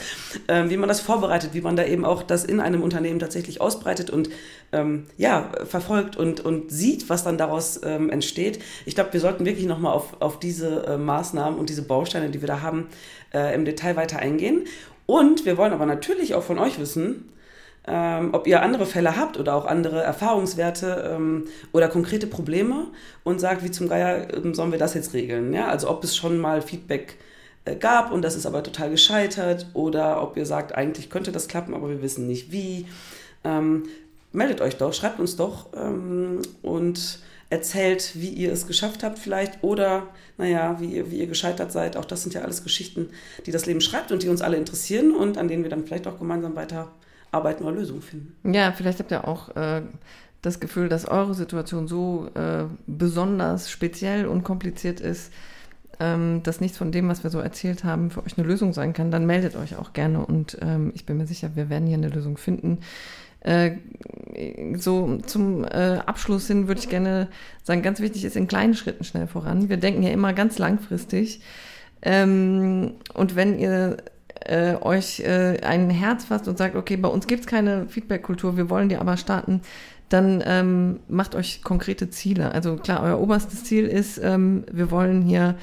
Ähm, 0.47 0.69
wie 0.69 0.77
man 0.77 0.89
das 0.89 0.99
vorbereitet, 0.99 1.51
wie 1.53 1.61
man 1.61 1.75
da 1.75 1.85
eben 1.85 2.05
auch 2.05 2.21
das 2.21 2.43
in 2.43 2.59
einem 2.59 2.83
Unternehmen 2.83 3.19
tatsächlich 3.19 3.61
ausbreitet 3.61 4.09
und 4.09 4.29
ähm, 4.71 5.05
ja, 5.17 5.49
verfolgt 5.65 6.17
und, 6.17 6.41
und 6.41 6.71
sieht, 6.71 7.09
was 7.09 7.23
dann 7.23 7.37
daraus 7.37 7.79
ähm, 7.83 8.09
entsteht. 8.09 8.59
Ich 8.85 8.95
glaube, 8.95 9.13
wir 9.13 9.19
sollten 9.19 9.45
wirklich 9.45 9.65
nochmal 9.65 9.93
auf, 9.93 10.21
auf 10.21 10.39
diese 10.39 10.85
äh, 10.85 10.97
Maßnahmen 10.97 11.57
und 11.57 11.69
diese 11.69 11.83
Bausteine, 11.83 12.29
die 12.29 12.41
wir 12.41 12.47
da 12.47 12.61
haben, 12.61 12.87
äh, 13.33 13.55
im 13.55 13.65
Detail 13.65 13.95
weiter 13.95 14.19
eingehen. 14.19 14.65
Und 15.05 15.45
wir 15.45 15.57
wollen 15.57 15.73
aber 15.73 15.85
natürlich 15.85 16.35
auch 16.35 16.43
von 16.43 16.59
euch 16.59 16.79
wissen, 16.79 17.31
ähm, 17.89 18.29
ob 18.33 18.45
ihr 18.45 18.61
andere 18.61 18.85
Fälle 18.85 19.17
habt 19.17 19.37
oder 19.39 19.55
auch 19.55 19.65
andere 19.65 20.03
Erfahrungswerte 20.03 21.11
ähm, 21.15 21.45
oder 21.71 21.87
konkrete 21.87 22.27
Probleme 22.27 22.87
und 23.23 23.39
sagt, 23.39 23.63
wie 23.63 23.71
zum 23.71 23.89
Geier 23.89 24.31
ähm, 24.33 24.53
sollen 24.53 24.71
wir 24.71 24.77
das 24.77 24.93
jetzt 24.93 25.13
regeln. 25.13 25.53
Ja? 25.53 25.67
Also 25.67 25.89
ob 25.89 26.03
es 26.03 26.15
schon 26.15 26.37
mal 26.37 26.61
Feedback 26.61 27.17
äh, 27.65 27.75
gab 27.75 28.11
und 28.11 28.21
das 28.21 28.35
ist 28.35 28.45
aber 28.45 28.61
total 28.61 28.91
gescheitert 28.91 29.67
oder 29.73 30.21
ob 30.21 30.37
ihr 30.37 30.45
sagt, 30.45 30.75
eigentlich 30.75 31.09
könnte 31.09 31.31
das 31.31 31.47
klappen, 31.47 31.73
aber 31.73 31.89
wir 31.89 32.01
wissen 32.03 32.27
nicht 32.27 32.51
wie. 32.51 32.85
Ähm, 33.43 33.83
meldet 34.31 34.61
euch 34.61 34.77
doch, 34.77 34.93
schreibt 34.93 35.19
uns 35.19 35.35
doch 35.35 35.69
ähm, 35.75 36.43
und 36.61 37.19
erzählt, 37.49 38.11
wie 38.13 38.29
ihr 38.29 38.53
es 38.53 38.67
geschafft 38.67 39.01
habt 39.01 39.17
vielleicht 39.17 39.63
oder, 39.63 40.05
naja, 40.37 40.77
wie 40.79 40.93
ihr, 40.93 41.09
wie 41.09 41.17
ihr 41.17 41.25
gescheitert 41.25 41.71
seid. 41.71 41.97
Auch 41.97 42.05
das 42.05 42.21
sind 42.21 42.35
ja 42.35 42.41
alles 42.41 42.63
Geschichten, 42.63 43.09
die 43.47 43.51
das 43.51 43.65
Leben 43.65 43.81
schreibt 43.81 44.11
und 44.11 44.21
die 44.21 44.29
uns 44.29 44.43
alle 44.43 44.57
interessieren 44.57 45.15
und 45.15 45.39
an 45.39 45.47
denen 45.47 45.63
wir 45.63 45.71
dann 45.71 45.87
vielleicht 45.87 46.05
auch 46.05 46.19
gemeinsam 46.19 46.55
weiter 46.55 46.91
arbeiten 47.31 47.63
oder 47.63 47.75
Lösungen 47.75 48.01
finden. 48.01 48.53
Ja, 48.53 48.71
vielleicht 48.71 48.99
habt 48.99 49.11
ihr 49.11 49.27
auch 49.27 49.55
äh, 49.55 49.81
das 50.41 50.59
Gefühl, 50.59 50.89
dass 50.89 51.07
eure 51.07 51.33
Situation 51.33 51.87
so 51.87 52.29
äh, 52.33 52.65
besonders 52.87 53.69
speziell 53.69 54.25
und 54.25 54.43
kompliziert 54.43 54.99
ist, 54.99 55.31
ähm, 55.99 56.41
dass 56.43 56.61
nichts 56.61 56.77
von 56.77 56.91
dem, 56.91 57.09
was 57.09 57.23
wir 57.23 57.29
so 57.29 57.39
erzählt 57.39 57.83
haben, 57.83 58.09
für 58.09 58.23
euch 58.23 58.37
eine 58.37 58.47
Lösung 58.47 58.73
sein 58.73 58.93
kann, 58.93 59.11
dann 59.11 59.25
meldet 59.25 59.55
euch 59.55 59.75
auch 59.75 59.93
gerne 59.93 60.25
und 60.25 60.57
ähm, 60.61 60.91
ich 60.95 61.05
bin 61.05 61.17
mir 61.17 61.27
sicher, 61.27 61.51
wir 61.55 61.69
werden 61.69 61.87
hier 61.87 61.97
eine 61.97 62.09
Lösung 62.09 62.37
finden. 62.37 62.79
Äh, 63.41 63.77
so 64.75 65.17
zum 65.25 65.63
äh, 65.63 65.99
Abschluss 66.05 66.47
hin 66.47 66.67
würde 66.67 66.81
ich 66.81 66.89
gerne 66.89 67.27
sagen, 67.63 67.81
ganz 67.81 67.99
wichtig 67.99 68.25
ist 68.25 68.35
in 68.35 68.47
kleinen 68.47 68.75
Schritten 68.75 69.03
schnell 69.03 69.27
voran. 69.27 69.69
Wir 69.69 69.77
denken 69.77 70.03
ja 70.03 70.09
immer 70.09 70.33
ganz 70.33 70.57
langfristig. 70.57 71.41
Ähm, 72.01 72.93
und 73.13 73.35
wenn 73.35 73.59
ihr 73.59 73.97
äh, 74.45 74.75
euch 74.81 75.19
äh, 75.21 75.59
ein 75.61 75.89
Herz 75.89 76.25
fasst 76.25 76.47
und 76.47 76.57
sagt, 76.57 76.75
okay, 76.75 76.97
bei 76.97 77.09
uns 77.09 77.27
gibt 77.27 77.41
es 77.41 77.47
keine 77.47 77.87
Feedback-Kultur, 77.87 78.57
wir 78.57 78.69
wollen 78.69 78.89
die 78.89 78.97
aber 78.97 79.17
starten, 79.17 79.61
dann 80.09 80.43
ähm, 80.45 80.99
macht 81.07 81.35
euch 81.35 81.61
konkrete 81.61 82.09
Ziele. 82.09 82.51
Also 82.51 82.75
klar, 82.75 83.03
euer 83.03 83.19
oberstes 83.19 83.63
Ziel 83.63 83.85
ist, 83.85 84.17
ähm, 84.17 84.63
wir 84.71 84.91
wollen 84.91 85.21
hier 85.21 85.55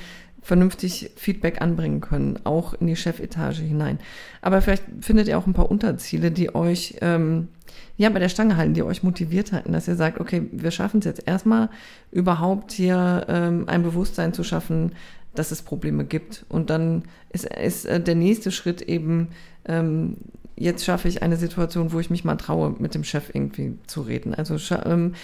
vernünftig 0.46 1.10
Feedback 1.16 1.60
anbringen 1.60 2.00
können, 2.00 2.38
auch 2.44 2.74
in 2.74 2.86
die 2.86 2.94
Chefetage 2.94 3.62
hinein. 3.62 3.98
Aber 4.42 4.62
vielleicht 4.62 4.84
findet 5.00 5.26
ihr 5.26 5.36
auch 5.38 5.46
ein 5.48 5.54
paar 5.54 5.68
Unterziele, 5.68 6.30
die 6.30 6.54
euch 6.54 6.94
ähm, 7.00 7.48
ja 7.96 8.08
bei 8.10 8.20
der 8.20 8.28
Stange 8.28 8.56
halten, 8.56 8.74
die 8.74 8.84
euch 8.84 9.02
motiviert 9.02 9.50
halten, 9.50 9.72
dass 9.72 9.88
ihr 9.88 9.96
sagt, 9.96 10.20
okay, 10.20 10.42
wir 10.52 10.70
schaffen 10.70 11.00
es 11.00 11.06
jetzt 11.06 11.26
erstmal 11.26 11.68
überhaupt 12.12 12.70
hier 12.70 13.26
ähm, 13.28 13.64
ein 13.66 13.82
Bewusstsein 13.82 14.32
zu 14.32 14.44
schaffen, 14.44 14.92
dass 15.38 15.50
es 15.50 15.62
Probleme 15.62 16.04
gibt. 16.04 16.44
Und 16.48 16.70
dann 16.70 17.04
ist, 17.30 17.46
ist 17.46 17.86
äh, 17.86 18.00
der 18.00 18.14
nächste 18.14 18.50
Schritt 18.50 18.82
eben, 18.82 19.28
ähm, 19.66 20.16
jetzt 20.56 20.84
schaffe 20.84 21.08
ich 21.08 21.22
eine 21.22 21.36
Situation, 21.36 21.92
wo 21.92 22.00
ich 22.00 22.10
mich 22.10 22.24
mal 22.24 22.36
traue, 22.36 22.74
mit 22.78 22.94
dem 22.94 23.04
Chef 23.04 23.30
irgendwie 23.32 23.78
zu 23.86 24.00
reden. 24.00 24.34
Also 24.34 24.56
ähm, 24.84 25.14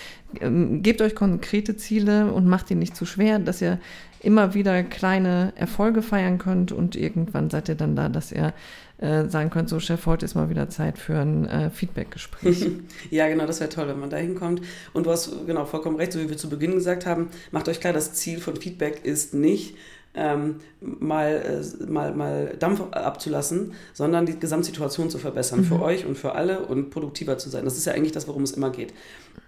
ähm, 0.41 0.83
gebt 0.83 1.01
euch 1.01 1.15
konkrete 1.15 1.77
Ziele 1.77 2.33
und 2.33 2.47
macht 2.47 2.71
die 2.71 2.75
nicht 2.75 2.95
zu 2.95 3.07
schwer, 3.07 3.39
dass 3.39 3.63
ihr 3.63 3.79
immer 4.21 4.55
wieder 4.55 4.83
kleine 4.83 5.53
Erfolge 5.57 6.03
feiern 6.03 6.39
könnt 6.39 6.71
und 6.71 6.95
irgendwann 6.97 7.51
seid 7.51 7.69
ihr 7.69 7.75
dann 7.75 7.97
da, 7.97 8.09
dass 8.09 8.31
ihr 8.31 8.53
äh, 8.99 9.29
sagen 9.29 9.51
könnt, 9.51 9.69
so 9.69 9.81
Chef, 9.81 10.07
heute 10.07 10.25
ist 10.25 10.37
mal 10.37 10.49
wieder 10.49 10.69
Zeit 10.69 10.97
für 10.97 11.19
ein 11.19 11.49
äh, 11.49 11.71
Feedback-Gespräch. 11.71 12.67
ja, 13.11 13.27
genau, 13.29 13.47
das 13.47 13.59
wäre 13.59 13.69
toll, 13.71 13.89
wenn 13.89 13.99
man 13.99 14.11
da 14.11 14.17
hinkommt. 14.17 14.63
Und 14.93 15.07
du 15.07 15.11
hast 15.11 15.47
genau 15.47 15.65
vollkommen 15.65 15.97
recht, 15.97 16.13
so 16.13 16.21
wie 16.21 16.29
wir 16.29 16.37
zu 16.37 16.49
Beginn 16.49 16.73
gesagt 16.73 17.05
haben, 17.05 17.29
macht 17.51 17.69
euch 17.69 17.81
klar, 17.81 17.93
das 17.93 18.13
Ziel 18.15 18.39
von 18.39 18.55
Feedback 18.55 19.05
ist 19.05 19.35
nicht, 19.35 19.75
ähm, 20.15 20.57
mal, 20.81 21.63
äh, 21.63 21.85
mal, 21.85 22.15
mal 22.15 22.57
Dampf 22.59 22.83
abzulassen, 22.91 23.73
sondern 23.95 24.27
die 24.27 24.39
Gesamtsituation 24.39 25.09
zu 25.11 25.19
verbessern 25.19 25.61
mhm. 25.61 25.65
für 25.65 25.81
euch 25.81 26.05
und 26.05 26.19
für 26.19 26.35
alle 26.35 26.61
und 26.61 26.91
produktiver 26.91 27.39
zu 27.39 27.49
sein. 27.49 27.65
Das 27.65 27.77
ist 27.77 27.87
ja 27.87 27.95
eigentlich 27.95 28.13
das, 28.13 28.29
worum 28.29 28.43
es 28.43 28.53
immer 28.53 28.71
geht. 28.71 28.93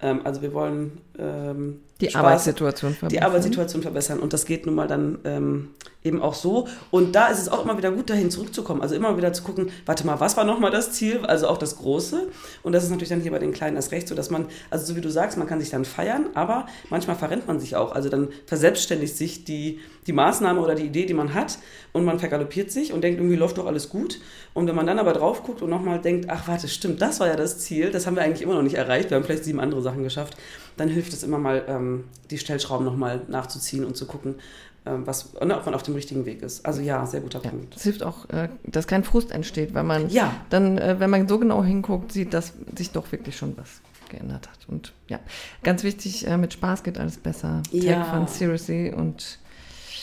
Ähm, 0.00 0.20
also 0.24 0.40
wir 0.42 0.54
wollen 0.54 0.98
ähm, 1.18 1.80
die 2.00 2.08
Spaß, 2.08 2.24
Arbeitssituation 2.24 2.92
verbessern. 2.94 3.08
Die 3.08 3.22
Arbeitssituation 3.22 3.82
verbessern 3.82 4.20
und 4.20 4.32
das 4.32 4.46
geht 4.46 4.64
nun 4.66 4.74
mal 4.74 4.88
dann 4.88 5.18
ähm, 5.24 5.70
eben 6.04 6.20
auch 6.20 6.34
so. 6.34 6.68
Und 6.90 7.14
da 7.14 7.28
ist 7.28 7.40
es 7.40 7.48
auch 7.48 7.64
immer 7.64 7.76
wieder 7.78 7.90
gut, 7.90 8.10
dahin 8.10 8.30
zurückzukommen. 8.30 8.82
Also 8.82 8.94
immer 8.94 9.16
wieder 9.16 9.32
zu 9.32 9.42
gucken, 9.42 9.70
warte 9.86 10.06
mal, 10.06 10.20
was 10.20 10.36
war 10.36 10.44
nochmal 10.44 10.70
das 10.70 10.92
Ziel? 10.92 11.24
Also 11.24 11.48
auch 11.48 11.56
das 11.56 11.76
Große. 11.76 12.28
Und 12.62 12.72
das 12.72 12.84
ist 12.84 12.90
natürlich 12.90 13.08
dann 13.08 13.22
hier 13.22 13.30
bei 13.30 13.38
den 13.38 13.52
Kleinen 13.52 13.74
das 13.74 13.90
Recht 13.90 14.06
so, 14.06 14.14
dass 14.14 14.30
man, 14.30 14.46
also 14.70 14.84
so 14.84 14.96
wie 14.96 15.00
du 15.00 15.10
sagst, 15.10 15.38
man 15.38 15.46
kann 15.46 15.60
sich 15.60 15.70
dann 15.70 15.86
feiern, 15.86 16.26
aber 16.34 16.66
manchmal 16.90 17.16
verrennt 17.16 17.48
man 17.48 17.58
sich 17.58 17.74
auch. 17.74 17.92
Also 17.92 18.10
dann 18.10 18.28
verselbstständigt 18.46 19.16
sich 19.16 19.44
die, 19.44 19.80
die 20.06 20.12
Maßnahme 20.12 20.60
oder 20.60 20.74
die 20.74 20.84
Idee, 20.84 21.06
die 21.06 21.14
man 21.14 21.32
hat 21.32 21.58
und 21.92 22.04
man 22.04 22.18
vergaloppiert 22.18 22.70
sich 22.70 22.92
und 22.92 23.02
denkt, 23.02 23.18
irgendwie 23.18 23.36
läuft 23.36 23.56
doch 23.56 23.66
alles 23.66 23.88
gut. 23.88 24.20
Und 24.52 24.66
wenn 24.66 24.76
man 24.76 24.86
dann 24.86 24.98
aber 24.98 25.14
drauf 25.14 25.42
guckt 25.42 25.62
und 25.62 25.70
nochmal 25.70 26.00
denkt, 26.00 26.26
ach 26.28 26.46
warte, 26.46 26.68
stimmt, 26.68 27.00
das 27.00 27.20
war 27.20 27.28
ja 27.28 27.36
das 27.36 27.60
Ziel, 27.60 27.90
das 27.90 28.06
haben 28.06 28.16
wir 28.16 28.22
eigentlich 28.22 28.42
immer 28.42 28.54
noch 28.54 28.62
nicht 28.62 28.74
erreicht, 28.74 29.10
wir 29.10 29.16
haben 29.16 29.24
vielleicht 29.24 29.44
sieben 29.44 29.60
andere 29.60 29.80
Sachen 29.80 30.02
geschafft, 30.02 30.36
dann 30.76 30.88
hilft 30.88 31.12
es 31.12 31.22
immer 31.22 31.38
mal, 31.38 31.64
ähm, 31.66 32.04
die 32.30 32.38
Stellschrauben 32.38 32.84
nochmal 32.84 33.22
nachzuziehen 33.28 33.84
und 33.84 33.96
zu 33.96 34.06
gucken, 34.06 34.36
was, 34.84 35.32
ne, 35.34 35.56
ob 35.56 35.64
man 35.64 35.74
auf 35.74 35.82
dem 35.82 35.94
richtigen 35.94 36.26
Weg 36.26 36.42
ist. 36.42 36.64
Also 36.66 36.80
ja, 36.80 37.06
sehr 37.06 37.20
guter 37.20 37.40
ja, 37.42 37.50
Punkt. 37.50 37.74
Es 37.76 37.82
hilft 37.84 38.02
auch, 38.02 38.28
äh, 38.28 38.48
dass 38.64 38.86
kein 38.86 39.04
Frust 39.04 39.30
entsteht, 39.30 39.74
weil 39.74 39.84
man 39.84 40.08
Ja. 40.10 40.34
dann, 40.50 40.78
äh, 40.78 41.00
wenn 41.00 41.10
man 41.10 41.26
so 41.26 41.38
genau 41.38 41.64
hinguckt, 41.64 42.12
sieht, 42.12 42.34
dass 42.34 42.52
sich 42.76 42.90
doch 42.90 43.10
wirklich 43.12 43.36
schon 43.36 43.56
was 43.56 43.80
geändert 44.10 44.48
hat. 44.48 44.58
Und 44.68 44.92
ja, 45.08 45.20
ganz 45.62 45.82
wichtig, 45.82 46.26
äh, 46.26 46.36
mit 46.36 46.52
Spaß 46.52 46.82
geht 46.82 46.98
alles 46.98 47.16
besser. 47.16 47.62
Ja. 47.70 48.04
Take 48.04 48.10
fun 48.16 48.26
seriously. 48.28 48.92
Und 48.92 49.38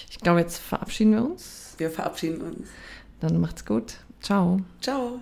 ich 0.09 0.19
glaube, 0.19 0.39
jetzt 0.39 0.57
verabschieden 0.57 1.13
wir 1.13 1.25
uns. 1.25 1.75
Wir 1.77 1.89
verabschieden 1.91 2.41
uns. 2.41 2.67
Dann 3.19 3.39
macht's 3.39 3.65
gut. 3.65 3.95
Ciao. 4.19 4.59
Ciao. 4.81 5.19